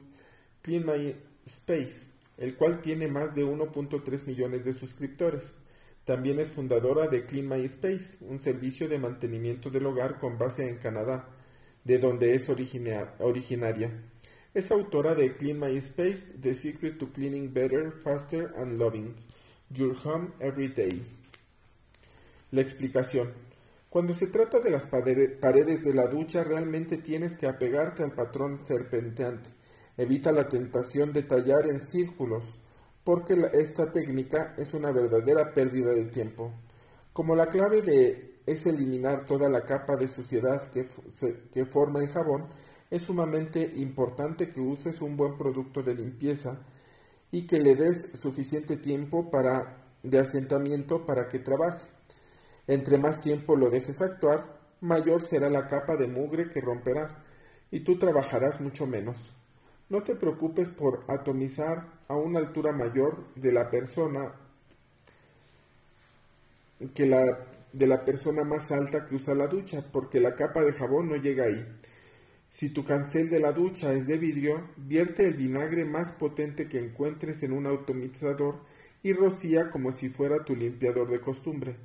Clean 0.61 0.85
My 0.85 1.15
Space, 1.45 2.07
el 2.37 2.55
cual 2.55 2.81
tiene 2.81 3.07
más 3.07 3.35
de 3.35 3.43
1.3 3.43 4.25
millones 4.25 4.65
de 4.65 4.73
suscriptores. 4.73 5.57
También 6.05 6.39
es 6.39 6.51
fundadora 6.51 7.07
de 7.07 7.25
Clean 7.25 7.47
My 7.47 7.63
Space, 7.65 8.17
un 8.21 8.39
servicio 8.39 8.89
de 8.89 8.97
mantenimiento 8.97 9.69
del 9.69 9.85
hogar 9.85 10.19
con 10.19 10.37
base 10.37 10.67
en 10.67 10.77
Canadá, 10.77 11.29
de 11.83 11.99
donde 11.99 12.35
es 12.35 12.49
originaria. 12.49 13.91
Es 14.53 14.71
autora 14.71 15.15
de 15.15 15.35
Clean 15.35 15.59
My 15.59 15.77
Space, 15.77 16.33
The 16.41 16.55
Secret 16.55 16.97
to 16.97 17.11
Cleaning 17.13 17.53
Better, 17.53 17.93
Faster 18.03 18.53
and 18.57 18.77
Loving. 18.77 19.15
Your 19.73 19.95
Home 20.03 20.31
Every 20.39 20.67
Day. 20.67 21.01
La 22.51 22.61
explicación. 22.61 23.31
Cuando 23.89 24.13
se 24.13 24.27
trata 24.27 24.59
de 24.59 24.69
las 24.69 24.85
paredes 24.85 25.83
de 25.83 25.93
la 25.93 26.07
ducha, 26.07 26.43
realmente 26.43 26.97
tienes 26.97 27.37
que 27.37 27.47
apegarte 27.47 28.03
al 28.03 28.11
patrón 28.11 28.63
serpenteante. 28.63 29.49
Evita 30.01 30.31
la 30.31 30.49
tentación 30.49 31.13
de 31.13 31.21
tallar 31.21 31.67
en 31.67 31.79
círculos, 31.79 32.43
porque 33.03 33.35
esta 33.53 33.91
técnica 33.91 34.55
es 34.57 34.73
una 34.73 34.91
verdadera 34.91 35.53
pérdida 35.53 35.93
de 35.93 36.05
tiempo. 36.05 36.51
Como 37.13 37.35
la 37.35 37.45
clave 37.49 37.83
de 37.83 38.39
es 38.47 38.65
eliminar 38.65 39.27
toda 39.27 39.47
la 39.47 39.61
capa 39.61 39.97
de 39.97 40.07
suciedad 40.07 40.71
que, 40.71 40.87
que 41.53 41.65
forma 41.67 41.99
el 41.99 42.07
jabón, 42.07 42.47
es 42.89 43.03
sumamente 43.03 43.73
importante 43.75 44.49
que 44.49 44.59
uses 44.59 45.03
un 45.03 45.17
buen 45.17 45.37
producto 45.37 45.83
de 45.83 45.93
limpieza 45.93 46.65
y 47.29 47.45
que 47.45 47.59
le 47.59 47.75
des 47.75 48.09
suficiente 48.19 48.77
tiempo 48.77 49.29
para, 49.29 49.85
de 50.01 50.17
asentamiento 50.17 51.05
para 51.05 51.27
que 51.27 51.37
trabaje. 51.37 51.87
Entre 52.65 52.97
más 52.97 53.21
tiempo 53.21 53.55
lo 53.55 53.69
dejes 53.69 54.01
actuar, 54.01 54.61
mayor 54.79 55.21
será 55.21 55.47
la 55.51 55.67
capa 55.67 55.95
de 55.95 56.07
mugre 56.07 56.49
que 56.49 56.59
romperá 56.59 57.23
y 57.69 57.81
tú 57.81 57.99
trabajarás 57.99 58.59
mucho 58.59 58.87
menos. 58.87 59.37
No 59.91 60.03
te 60.03 60.15
preocupes 60.15 60.69
por 60.69 61.03
atomizar 61.09 61.85
a 62.07 62.15
una 62.15 62.39
altura 62.39 62.71
mayor 62.71 63.25
de 63.35 63.51
la 63.51 63.69
persona 63.69 64.31
que 66.95 67.05
la 67.05 67.39
de 67.73 67.87
la 67.87 68.05
persona 68.05 68.45
más 68.45 68.71
alta 68.71 69.05
que 69.05 69.15
usa 69.15 69.35
la 69.35 69.47
ducha, 69.47 69.83
porque 69.91 70.21
la 70.21 70.35
capa 70.35 70.63
de 70.63 70.71
jabón 70.71 71.09
no 71.09 71.17
llega 71.17 71.43
ahí. 71.43 71.65
Si 72.49 72.69
tu 72.69 72.85
cancel 72.85 73.29
de 73.29 73.41
la 73.41 73.51
ducha 73.51 73.91
es 73.91 74.07
de 74.07 74.17
vidrio, 74.17 74.69
vierte 74.77 75.27
el 75.27 75.33
vinagre 75.33 75.83
más 75.83 76.13
potente 76.13 76.69
que 76.69 76.79
encuentres 76.79 77.43
en 77.43 77.51
un 77.51 77.65
atomizador 77.65 78.61
y 79.03 79.11
rocía 79.11 79.71
como 79.71 79.91
si 79.91 80.07
fuera 80.07 80.45
tu 80.45 80.55
limpiador 80.55 81.09
de 81.09 81.19
costumbre. 81.19 81.75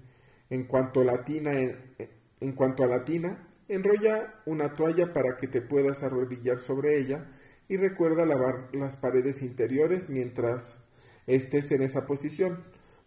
En 0.49 0.63
cuanto 0.65 1.01
a 1.01 1.05
la 1.05 1.25
tina, 1.25 1.55
en, 1.55 2.53
cuanto 2.53 2.85
a 2.85 2.87
la 2.87 3.05
tina, 3.05 3.49
enrolla 3.67 4.43
una 4.47 4.75
toalla 4.75 5.13
para 5.13 5.37
que 5.37 5.49
te 5.49 5.61
puedas 5.61 6.05
arrodillar 6.05 6.59
sobre 6.59 7.01
ella 7.01 7.27
y 7.69 7.77
recuerda 7.77 8.25
lavar 8.25 8.69
las 8.73 8.97
paredes 8.97 9.43
interiores 9.43 10.09
mientras 10.09 10.81
estés 11.27 11.71
en 11.73 11.83
esa 11.83 12.07
posición, 12.07 12.65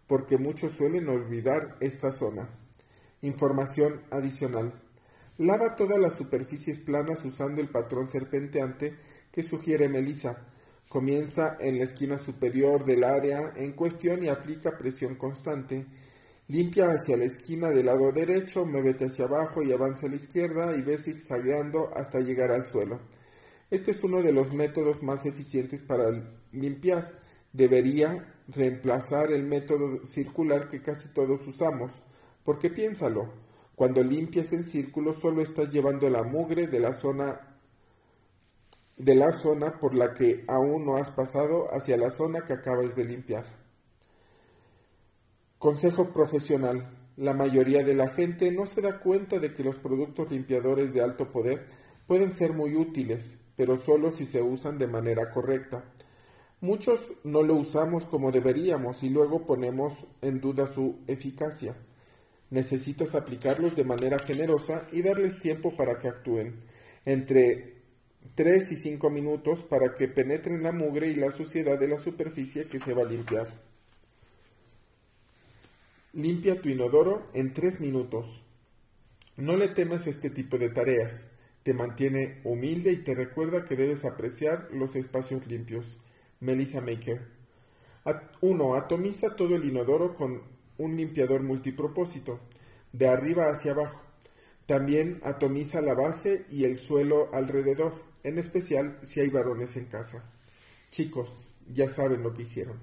porque 0.08 0.38
muchos 0.38 0.74
suelen 0.74 1.08
olvidar 1.08 1.76
esta 1.80 2.12
zona. 2.12 2.50
Información 3.22 4.02
adicional. 4.12 4.74
Lava 5.38 5.76
todas 5.76 6.00
las 6.00 6.16
superficies 6.16 6.80
planas 6.82 7.24
usando 7.24 7.62
el 7.62 7.70
patrón 7.70 8.08
serpenteante 8.08 8.98
que 9.32 9.44
sugiere 9.44 9.88
Melissa. 9.88 10.46
Comienza 10.90 11.56
en 11.60 11.78
la 11.78 11.84
esquina 11.84 12.18
superior 12.18 12.84
del 12.84 13.04
área 13.04 13.54
en 13.56 13.74
cuestión 13.74 14.24
y 14.24 14.28
aplica 14.28 14.78
presión 14.78 15.16
constante. 15.16 15.86
Limpia 16.48 16.88
hacia 16.88 17.16
la 17.16 17.26
esquina 17.26 17.70
del 17.70 17.86
lado 17.86 18.12
derecho, 18.12 18.66
muévete 18.66 19.06
hacia 19.06 19.26
abajo 19.26 19.62
y 19.62 19.72
avanza 19.72 20.08
a 20.08 20.10
la 20.10 20.16
izquierda 20.16 20.76
y 20.76 20.82
ve 20.82 20.98
zigzagueando 20.98 21.92
hasta 21.96 22.20
llegar 22.20 22.52
al 22.52 22.66
suelo. 22.66 23.00
Este 23.70 23.92
es 23.92 24.04
uno 24.04 24.22
de 24.24 24.32
los 24.32 24.54
métodos 24.54 25.04
más 25.04 25.26
eficientes 25.26 25.84
para 25.84 26.10
limpiar. 26.52 27.20
Debería 27.54 28.34
reemplazar 28.48 29.32
el 29.32 29.44
método 29.44 30.06
circular 30.06 30.70
que 30.70 30.82
casi 30.82 31.10
todos 31.10 31.46
usamos, 31.48 31.92
porque 32.44 32.70
piénsalo, 32.70 33.32
cuando 33.76 34.04
limpias 34.04 34.52
en 34.54 34.64
círculo 34.64 35.14
solo 35.14 35.42
estás 35.42 35.72
llevando 35.72 36.10
la 36.10 36.24
mugre 36.24 36.68
de 36.68 36.80
la 36.80 36.94
zona 36.94 37.46
de 38.98 39.16
la 39.16 39.32
zona 39.32 39.80
por 39.80 39.96
la 39.96 40.14
que 40.14 40.44
aún 40.48 40.86
no 40.86 40.98
has 40.98 41.10
pasado 41.12 41.70
hacia 41.74 41.96
la 41.96 42.10
zona 42.10 42.42
que 42.46 42.52
acabas 42.52 42.98
de 42.98 43.06
limpiar. 43.06 43.46
Consejo 45.58 46.12
profesional. 46.12 46.98
La 47.16 47.34
mayoría 47.34 47.84
de 47.84 47.96
la 47.96 48.10
gente 48.10 48.52
no 48.52 48.66
se 48.66 48.82
da 48.82 49.00
cuenta 49.00 49.40
de 49.40 49.54
que 49.54 49.64
los 49.64 49.78
productos 49.78 50.32
limpiadores 50.32 50.94
de 50.94 51.02
alto 51.02 51.32
poder 51.32 51.68
pueden 52.08 52.32
ser 52.32 52.54
muy 52.54 52.76
útiles, 52.76 53.38
pero 53.60 53.76
solo 53.76 54.14
si 54.14 54.26
se 54.26 54.42
usan 54.42 54.78
de 54.78 54.88
manera 54.88 55.32
correcta. 55.32 55.84
Muchos 56.62 57.12
no 57.26 57.44
lo 57.44 57.56
usamos 57.56 58.06
como 58.06 58.32
deberíamos 58.32 59.04
y 59.04 59.10
luego 59.10 59.46
ponemos 59.46 59.96
en 60.22 60.40
duda 60.40 60.66
su 60.66 61.00
eficacia. 61.08 61.76
Necesitas 62.52 63.16
aplicarlos 63.16 63.76
de 63.76 63.84
manera 63.84 64.18
generosa 64.20 64.88
y 64.94 65.02
darles 65.02 65.40
tiempo 65.40 65.76
para 65.76 66.00
que 66.00 66.08
actúen, 66.08 66.62
entre 67.04 67.82
3 68.36 68.72
y 68.72 68.76
5 68.78 69.10
minutos 69.10 69.62
para 69.64 69.94
que 69.94 70.08
penetren 70.08 70.64
la 70.64 70.72
mugre 70.72 71.10
y 71.10 71.16
la 71.16 71.32
suciedad 71.32 71.78
de 71.78 71.90
la 71.90 72.00
superficie 72.00 72.68
que 72.68 72.80
se 72.80 72.94
va 72.94 73.02
a 73.02 73.10
limpiar. 73.12 73.50
Limpia 76.14 76.62
tu 76.62 76.70
inodoro 76.70 77.24
en 77.34 77.52
3 77.52 77.82
minutos. 77.82 78.42
No 79.36 79.58
le 79.58 79.68
temas 79.68 80.08
este 80.08 80.30
tipo 80.30 80.58
de 80.58 80.70
tareas. 80.70 81.26
Te 81.70 81.76
mantiene 81.76 82.42
humilde 82.46 82.92
y 82.92 83.04
te 83.04 83.14
recuerda 83.14 83.64
que 83.64 83.76
debes 83.76 84.04
apreciar 84.04 84.70
los 84.72 84.96
espacios 84.96 85.46
limpios. 85.46 86.00
Melissa 86.40 86.82
Maker. 86.82 87.28
1. 88.42 88.74
Atomiza 88.74 89.36
todo 89.36 89.56
el 89.56 89.66
inodoro 89.66 90.16
con 90.16 90.42
un 90.80 90.98
limpiador 90.98 91.44
multipropósito, 91.44 92.40
de 92.92 93.08
arriba 93.08 93.52
hacia 93.52 93.74
abajo. 93.74 94.02
También 94.66 95.22
atomiza 95.24 95.80
la 95.82 95.94
base 95.94 96.48
y 96.50 96.64
el 96.64 96.80
suelo 96.80 97.30
alrededor, 97.36 97.94
en 98.24 98.40
especial 98.40 98.98
si 99.04 99.20
hay 99.20 99.30
varones 99.30 99.78
en 99.78 99.86
casa. 99.86 100.24
Chicos, 100.90 101.30
ya 101.72 101.88
saben 101.88 102.24
lo 102.24 102.34
que 102.34 102.42
hicieron. 102.42 102.80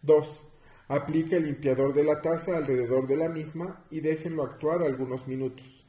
2. 0.00 0.42
Aplica 0.88 1.36
el 1.36 1.44
limpiador 1.44 1.92
de 1.92 2.04
la 2.04 2.22
taza 2.22 2.56
alrededor 2.56 3.08
de 3.08 3.16
la 3.18 3.28
misma 3.28 3.84
y 3.90 4.00
déjenlo 4.00 4.42
actuar 4.42 4.82
algunos 4.82 5.28
minutos. 5.28 5.86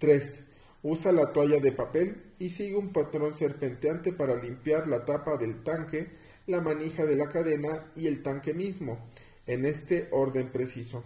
3. 0.00 0.47
Usa 0.82 1.12
la 1.12 1.32
toalla 1.32 1.58
de 1.58 1.72
papel 1.72 2.22
y 2.38 2.50
sigue 2.50 2.76
un 2.76 2.92
patrón 2.92 3.34
serpenteante 3.34 4.12
para 4.12 4.36
limpiar 4.36 4.86
la 4.86 5.04
tapa 5.04 5.36
del 5.36 5.62
tanque, 5.64 6.08
la 6.46 6.60
manija 6.60 7.04
de 7.04 7.16
la 7.16 7.28
cadena 7.28 7.90
y 7.96 8.06
el 8.06 8.22
tanque 8.22 8.54
mismo, 8.54 8.98
en 9.46 9.64
este 9.64 10.08
orden 10.12 10.50
preciso. 10.50 11.02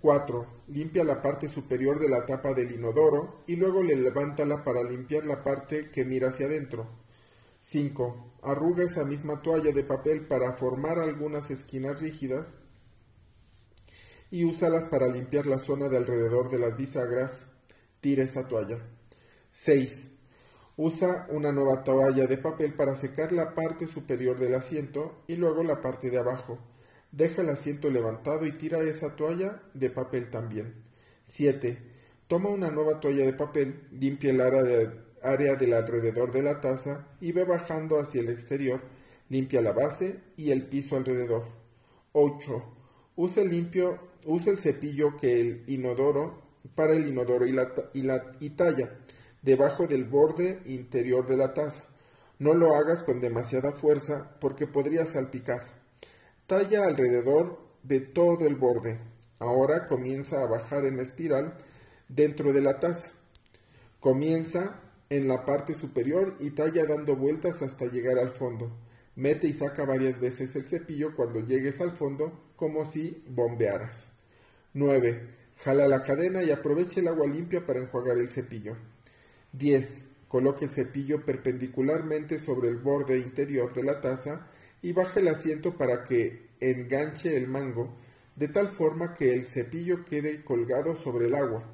4. 0.00 0.46
Limpia 0.68 1.04
la 1.04 1.20
parte 1.20 1.48
superior 1.48 1.98
de 1.98 2.08
la 2.08 2.26
tapa 2.26 2.54
del 2.54 2.72
inodoro 2.72 3.42
y 3.46 3.56
luego 3.56 3.82
le 3.82 3.96
levántala 3.96 4.64
para 4.64 4.82
limpiar 4.82 5.26
la 5.26 5.42
parte 5.42 5.90
que 5.90 6.04
mira 6.04 6.28
hacia 6.28 6.46
adentro. 6.46 6.86
5. 7.60 8.34
Arruga 8.42 8.84
esa 8.84 9.04
misma 9.04 9.42
toalla 9.42 9.72
de 9.72 9.82
papel 9.82 10.26
para 10.26 10.52
formar 10.52 10.98
algunas 10.98 11.50
esquinas 11.50 12.00
rígidas 12.00 12.60
y 14.30 14.44
úsalas 14.44 14.86
para 14.86 15.08
limpiar 15.08 15.46
la 15.46 15.58
zona 15.58 15.88
de 15.88 15.96
alrededor 15.96 16.50
de 16.50 16.58
las 16.58 16.76
bisagras. 16.76 17.48
Tira 18.06 18.22
esa 18.22 18.46
toalla. 18.46 18.78
6. 19.50 20.12
Usa 20.76 21.26
una 21.28 21.50
nueva 21.50 21.82
toalla 21.82 22.28
de 22.28 22.38
papel 22.38 22.74
para 22.74 22.94
secar 22.94 23.32
la 23.32 23.52
parte 23.52 23.88
superior 23.88 24.38
del 24.38 24.54
asiento 24.54 25.24
y 25.26 25.34
luego 25.34 25.64
la 25.64 25.80
parte 25.80 26.08
de 26.08 26.18
abajo. 26.18 26.56
Deja 27.10 27.42
el 27.42 27.48
asiento 27.48 27.90
levantado 27.90 28.46
y 28.46 28.52
tira 28.52 28.78
esa 28.82 29.16
toalla 29.16 29.60
de 29.74 29.90
papel 29.90 30.30
también. 30.30 30.84
7. 31.24 31.78
Toma 32.28 32.50
una 32.50 32.70
nueva 32.70 33.00
toalla 33.00 33.26
de 33.26 33.32
papel, 33.32 33.88
limpia 33.90 34.30
el 34.30 34.40
área, 34.40 34.62
de, 34.62 35.00
área 35.20 35.56
del 35.56 35.72
alrededor 35.72 36.30
de 36.30 36.44
la 36.44 36.60
taza 36.60 37.08
y 37.20 37.32
ve 37.32 37.42
bajando 37.42 37.98
hacia 37.98 38.20
el 38.20 38.28
exterior. 38.28 38.82
Limpia 39.30 39.60
la 39.60 39.72
base 39.72 40.20
y 40.36 40.52
el 40.52 40.68
piso 40.68 40.94
alrededor. 40.94 41.48
8. 42.12 42.62
Usa 43.16 43.42
limpio, 43.42 43.98
usa 44.24 44.52
el 44.52 44.60
cepillo 44.60 45.16
que 45.16 45.40
el 45.40 45.64
inodoro 45.66 46.45
para 46.74 46.94
el 46.94 47.06
inodoro 47.08 47.46
y, 47.46 47.52
la, 47.52 47.72
y, 47.94 48.02
la, 48.02 48.32
y 48.40 48.50
talla 48.50 48.90
debajo 49.42 49.86
del 49.86 50.04
borde 50.04 50.60
interior 50.66 51.26
de 51.26 51.36
la 51.36 51.54
taza. 51.54 51.84
No 52.38 52.52
lo 52.52 52.74
hagas 52.74 53.02
con 53.02 53.20
demasiada 53.20 53.72
fuerza 53.72 54.36
porque 54.40 54.66
podría 54.66 55.06
salpicar. 55.06 55.66
Talla 56.46 56.84
alrededor 56.84 57.58
de 57.82 58.00
todo 58.00 58.46
el 58.46 58.56
borde. 58.56 58.98
Ahora 59.38 59.86
comienza 59.86 60.42
a 60.42 60.46
bajar 60.46 60.84
en 60.84 60.98
espiral 60.98 61.56
dentro 62.08 62.52
de 62.52 62.60
la 62.60 62.78
taza. 62.80 63.08
Comienza 64.00 64.80
en 65.08 65.28
la 65.28 65.44
parte 65.44 65.74
superior 65.74 66.36
y 66.40 66.50
talla 66.50 66.84
dando 66.84 67.16
vueltas 67.16 67.62
hasta 67.62 67.86
llegar 67.86 68.18
al 68.18 68.32
fondo. 68.32 68.70
Mete 69.14 69.46
y 69.46 69.52
saca 69.52 69.84
varias 69.84 70.20
veces 70.20 70.54
el 70.56 70.68
cepillo 70.68 71.14
cuando 71.14 71.40
llegues 71.40 71.80
al 71.80 71.92
fondo 71.92 72.50
como 72.56 72.84
si 72.84 73.22
bombearas. 73.28 74.12
9. 74.74 75.45
Jala 75.64 75.88
la 75.88 76.02
cadena 76.02 76.42
y 76.42 76.50
aprovecha 76.50 77.00
el 77.00 77.08
agua 77.08 77.26
limpia 77.26 77.64
para 77.64 77.80
enjuagar 77.80 78.18
el 78.18 78.28
cepillo. 78.28 78.76
10. 79.52 80.04
Coloque 80.28 80.66
el 80.66 80.70
cepillo 80.70 81.24
perpendicularmente 81.24 82.38
sobre 82.38 82.68
el 82.68 82.76
borde 82.76 83.18
interior 83.18 83.72
de 83.72 83.82
la 83.82 84.00
taza 84.00 84.48
y 84.82 84.92
baje 84.92 85.20
el 85.20 85.28
asiento 85.28 85.76
para 85.76 86.04
que 86.04 86.48
enganche 86.60 87.36
el 87.36 87.48
mango 87.48 87.96
de 88.36 88.48
tal 88.48 88.68
forma 88.68 89.14
que 89.14 89.32
el 89.32 89.46
cepillo 89.46 90.04
quede 90.04 90.44
colgado 90.44 90.94
sobre 90.94 91.26
el 91.26 91.34
agua. 91.34 91.64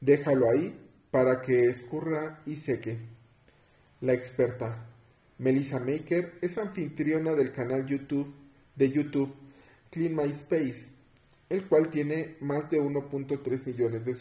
Déjalo 0.00 0.50
ahí 0.50 0.78
para 1.10 1.42
que 1.42 1.68
escurra 1.68 2.42
y 2.46 2.56
seque. 2.56 2.98
La 4.00 4.12
experta 4.12 4.86
Melissa 5.38 5.80
Maker 5.80 6.38
es 6.40 6.58
anfitriona 6.58 7.34
del 7.34 7.52
canal 7.52 7.84
YouTube 7.86 8.32
de 8.76 8.90
YouTube 8.90 9.34
Clean 9.90 10.14
My 10.14 10.30
Space, 10.30 10.92
el 11.48 11.66
cual 11.68 11.88
tiene 11.88 12.36
más 12.40 12.68
de 12.70 12.80
1.3 12.80 13.66
millones 13.66 14.04
de 14.04 14.14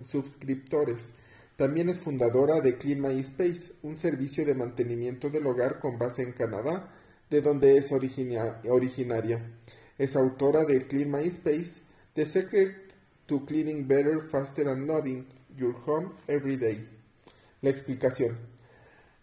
suscriptores 0.00 1.12
también 1.56 1.88
es 1.88 2.00
fundadora 2.00 2.60
de 2.60 2.76
Clean 2.76 3.00
My 3.00 3.18
Space, 3.20 3.72
un 3.82 3.96
servicio 3.96 4.44
de 4.44 4.54
mantenimiento 4.54 5.30
del 5.30 5.46
hogar 5.46 5.80
con 5.80 5.98
base 5.98 6.22
en 6.22 6.32
Canadá, 6.32 6.92
de 7.30 7.40
donde 7.40 7.78
es 7.78 7.90
originaria. 7.92 9.40
Es 9.96 10.16
autora 10.16 10.66
de 10.66 10.86
Clean 10.86 11.10
My 11.10 11.26
Space, 11.28 11.80
The 12.12 12.26
Secret 12.26 12.92
to 13.24 13.46
Cleaning 13.46 13.88
Better, 13.88 14.28
Faster 14.28 14.68
and 14.68 14.86
Loving 14.86 15.26
Your 15.56 15.74
Home 15.86 16.10
Every 16.26 16.58
Day. 16.58 16.86
La 17.62 17.70
explicación. 17.70 18.36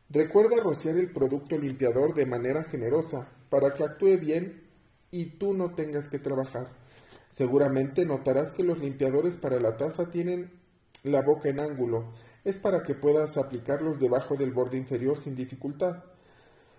Recuerda 0.10 0.56
rociar 0.64 0.98
el 0.98 1.12
producto 1.12 1.56
limpiador 1.56 2.16
de 2.16 2.26
manera 2.26 2.64
generosa 2.64 3.30
para 3.52 3.76
que 3.76 3.84
actúe 3.84 4.18
bien 4.18 4.64
y 5.14 5.38
tú 5.38 5.54
no 5.54 5.76
tengas 5.76 6.10
que 6.10 6.18
trabajar. 6.18 6.72
Seguramente 7.30 8.04
notarás 8.04 8.52
que 8.52 8.64
los 8.64 8.80
limpiadores 8.80 9.38
para 9.38 9.60
la 9.60 9.78
taza 9.78 10.10
tienen 10.10 10.52
la 11.04 11.22
boca 11.22 11.50
en 11.50 11.60
ángulo. 11.60 12.14
Es 12.44 12.58
para 12.58 12.82
que 12.82 12.96
puedas 12.96 13.38
aplicarlos 13.38 14.00
debajo 14.00 14.36
del 14.36 14.52
borde 14.52 14.78
inferior 14.78 15.20
sin 15.20 15.36
dificultad. 15.36 16.04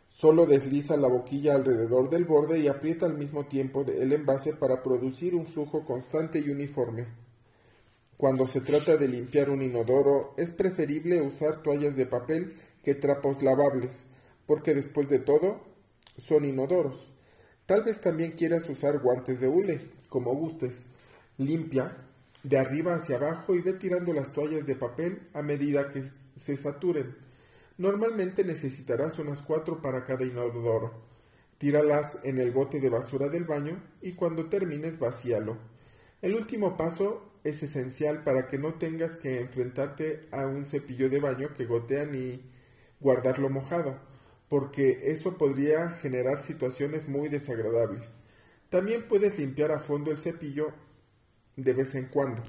Solo 0.08 0.46
desliza 0.46 0.96
la 0.96 1.06
boquilla 1.06 1.54
alrededor 1.54 2.10
del 2.10 2.24
borde 2.24 2.58
y 2.58 2.66
aprieta 2.66 3.06
al 3.06 3.16
mismo 3.16 3.46
tiempo 3.46 3.82
el 3.86 4.12
envase 4.12 4.52
para 4.52 4.82
producir 4.82 5.36
un 5.36 5.46
flujo 5.46 5.84
constante 5.84 6.40
y 6.40 6.50
uniforme. 6.50 7.06
Cuando 8.16 8.48
se 8.48 8.60
trata 8.60 8.96
de 8.96 9.06
limpiar 9.06 9.48
un 9.48 9.62
inodoro, 9.62 10.34
es 10.36 10.50
preferible 10.50 11.22
usar 11.22 11.62
toallas 11.62 11.94
de 11.94 12.06
papel 12.06 12.56
que 12.82 12.96
trapos 12.96 13.44
lavables, 13.44 14.06
porque 14.44 14.74
después 14.74 15.08
de 15.08 15.20
todo, 15.20 15.60
son 16.16 16.44
inodoros. 16.44 17.13
Tal 17.66 17.82
vez 17.82 18.00
también 18.00 18.32
quieras 18.32 18.68
usar 18.68 18.98
guantes 18.98 19.40
de 19.40 19.48
hule, 19.48 19.90
como 20.10 20.34
gustes. 20.34 20.86
Limpia, 21.38 21.96
de 22.42 22.58
arriba 22.58 22.94
hacia 22.94 23.16
abajo 23.16 23.54
y 23.54 23.62
ve 23.62 23.72
tirando 23.72 24.12
las 24.12 24.32
toallas 24.32 24.66
de 24.66 24.76
papel 24.76 25.28
a 25.32 25.42
medida 25.42 25.90
que 25.90 26.02
se 26.02 26.56
saturen. 26.56 27.16
Normalmente 27.78 28.44
necesitarás 28.44 29.18
unas 29.18 29.40
cuatro 29.40 29.80
para 29.80 30.04
cada 30.04 30.24
inodoro. 30.24 30.92
Tíralas 31.56 32.18
en 32.22 32.38
el 32.38 32.52
bote 32.52 32.80
de 32.80 32.90
basura 32.90 33.28
del 33.28 33.44
baño 33.44 33.82
y 34.02 34.12
cuando 34.12 34.50
termines 34.50 34.98
vacíalo. 34.98 35.56
El 36.20 36.34
último 36.34 36.76
paso 36.76 37.32
es 37.44 37.62
esencial 37.62 38.24
para 38.24 38.46
que 38.46 38.58
no 38.58 38.74
tengas 38.74 39.16
que 39.16 39.40
enfrentarte 39.40 40.28
a 40.30 40.46
un 40.46 40.66
cepillo 40.66 41.08
de 41.08 41.20
baño 41.20 41.54
que 41.54 41.64
gotea 41.64 42.04
ni 42.04 42.42
guardarlo 43.00 43.48
mojado, 43.48 43.98
porque 44.48 45.10
eso 45.12 45.36
podría 45.38 45.90
generar 45.90 46.38
situaciones 46.38 47.08
muy 47.08 47.28
desagradables. 47.28 48.20
También 48.68 49.06
puedes 49.08 49.38
limpiar 49.38 49.72
a 49.72 49.78
fondo 49.78 50.10
el 50.10 50.18
cepillo 50.18 50.72
de 51.56 51.72
vez 51.72 51.94
en 51.94 52.06
cuando. 52.06 52.42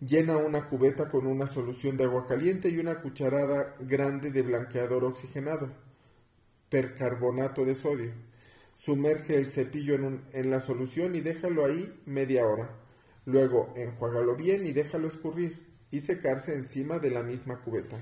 Llena 0.00 0.36
una 0.36 0.68
cubeta 0.68 1.08
con 1.08 1.26
una 1.26 1.48
solución 1.48 1.96
de 1.96 2.04
agua 2.04 2.26
caliente 2.26 2.68
y 2.68 2.78
una 2.78 3.00
cucharada 3.00 3.74
grande 3.80 4.30
de 4.30 4.42
blanqueador 4.42 5.04
oxigenado, 5.04 5.70
percarbonato 6.68 7.64
de 7.64 7.74
sodio. 7.74 8.12
Sumerge 8.76 9.34
el 9.34 9.46
cepillo 9.46 9.96
en, 9.96 10.50
la 10.50 10.60
solución 10.60 11.16
y 11.16 11.20
déjalo 11.20 11.64
ahí 11.64 12.00
media 12.06 12.46
hora. 12.46 12.70
Luego 13.26 13.72
enjuágalo 13.74 14.36
bien 14.36 14.66
y 14.66 14.72
déjalo 14.72 15.08
escurrir 15.08 15.66
y 15.90 16.00
secarse 16.00 16.54
encima 16.54 17.00
de 17.00 17.10
la 17.10 17.24
misma 17.24 17.60
cubeta. 17.60 18.00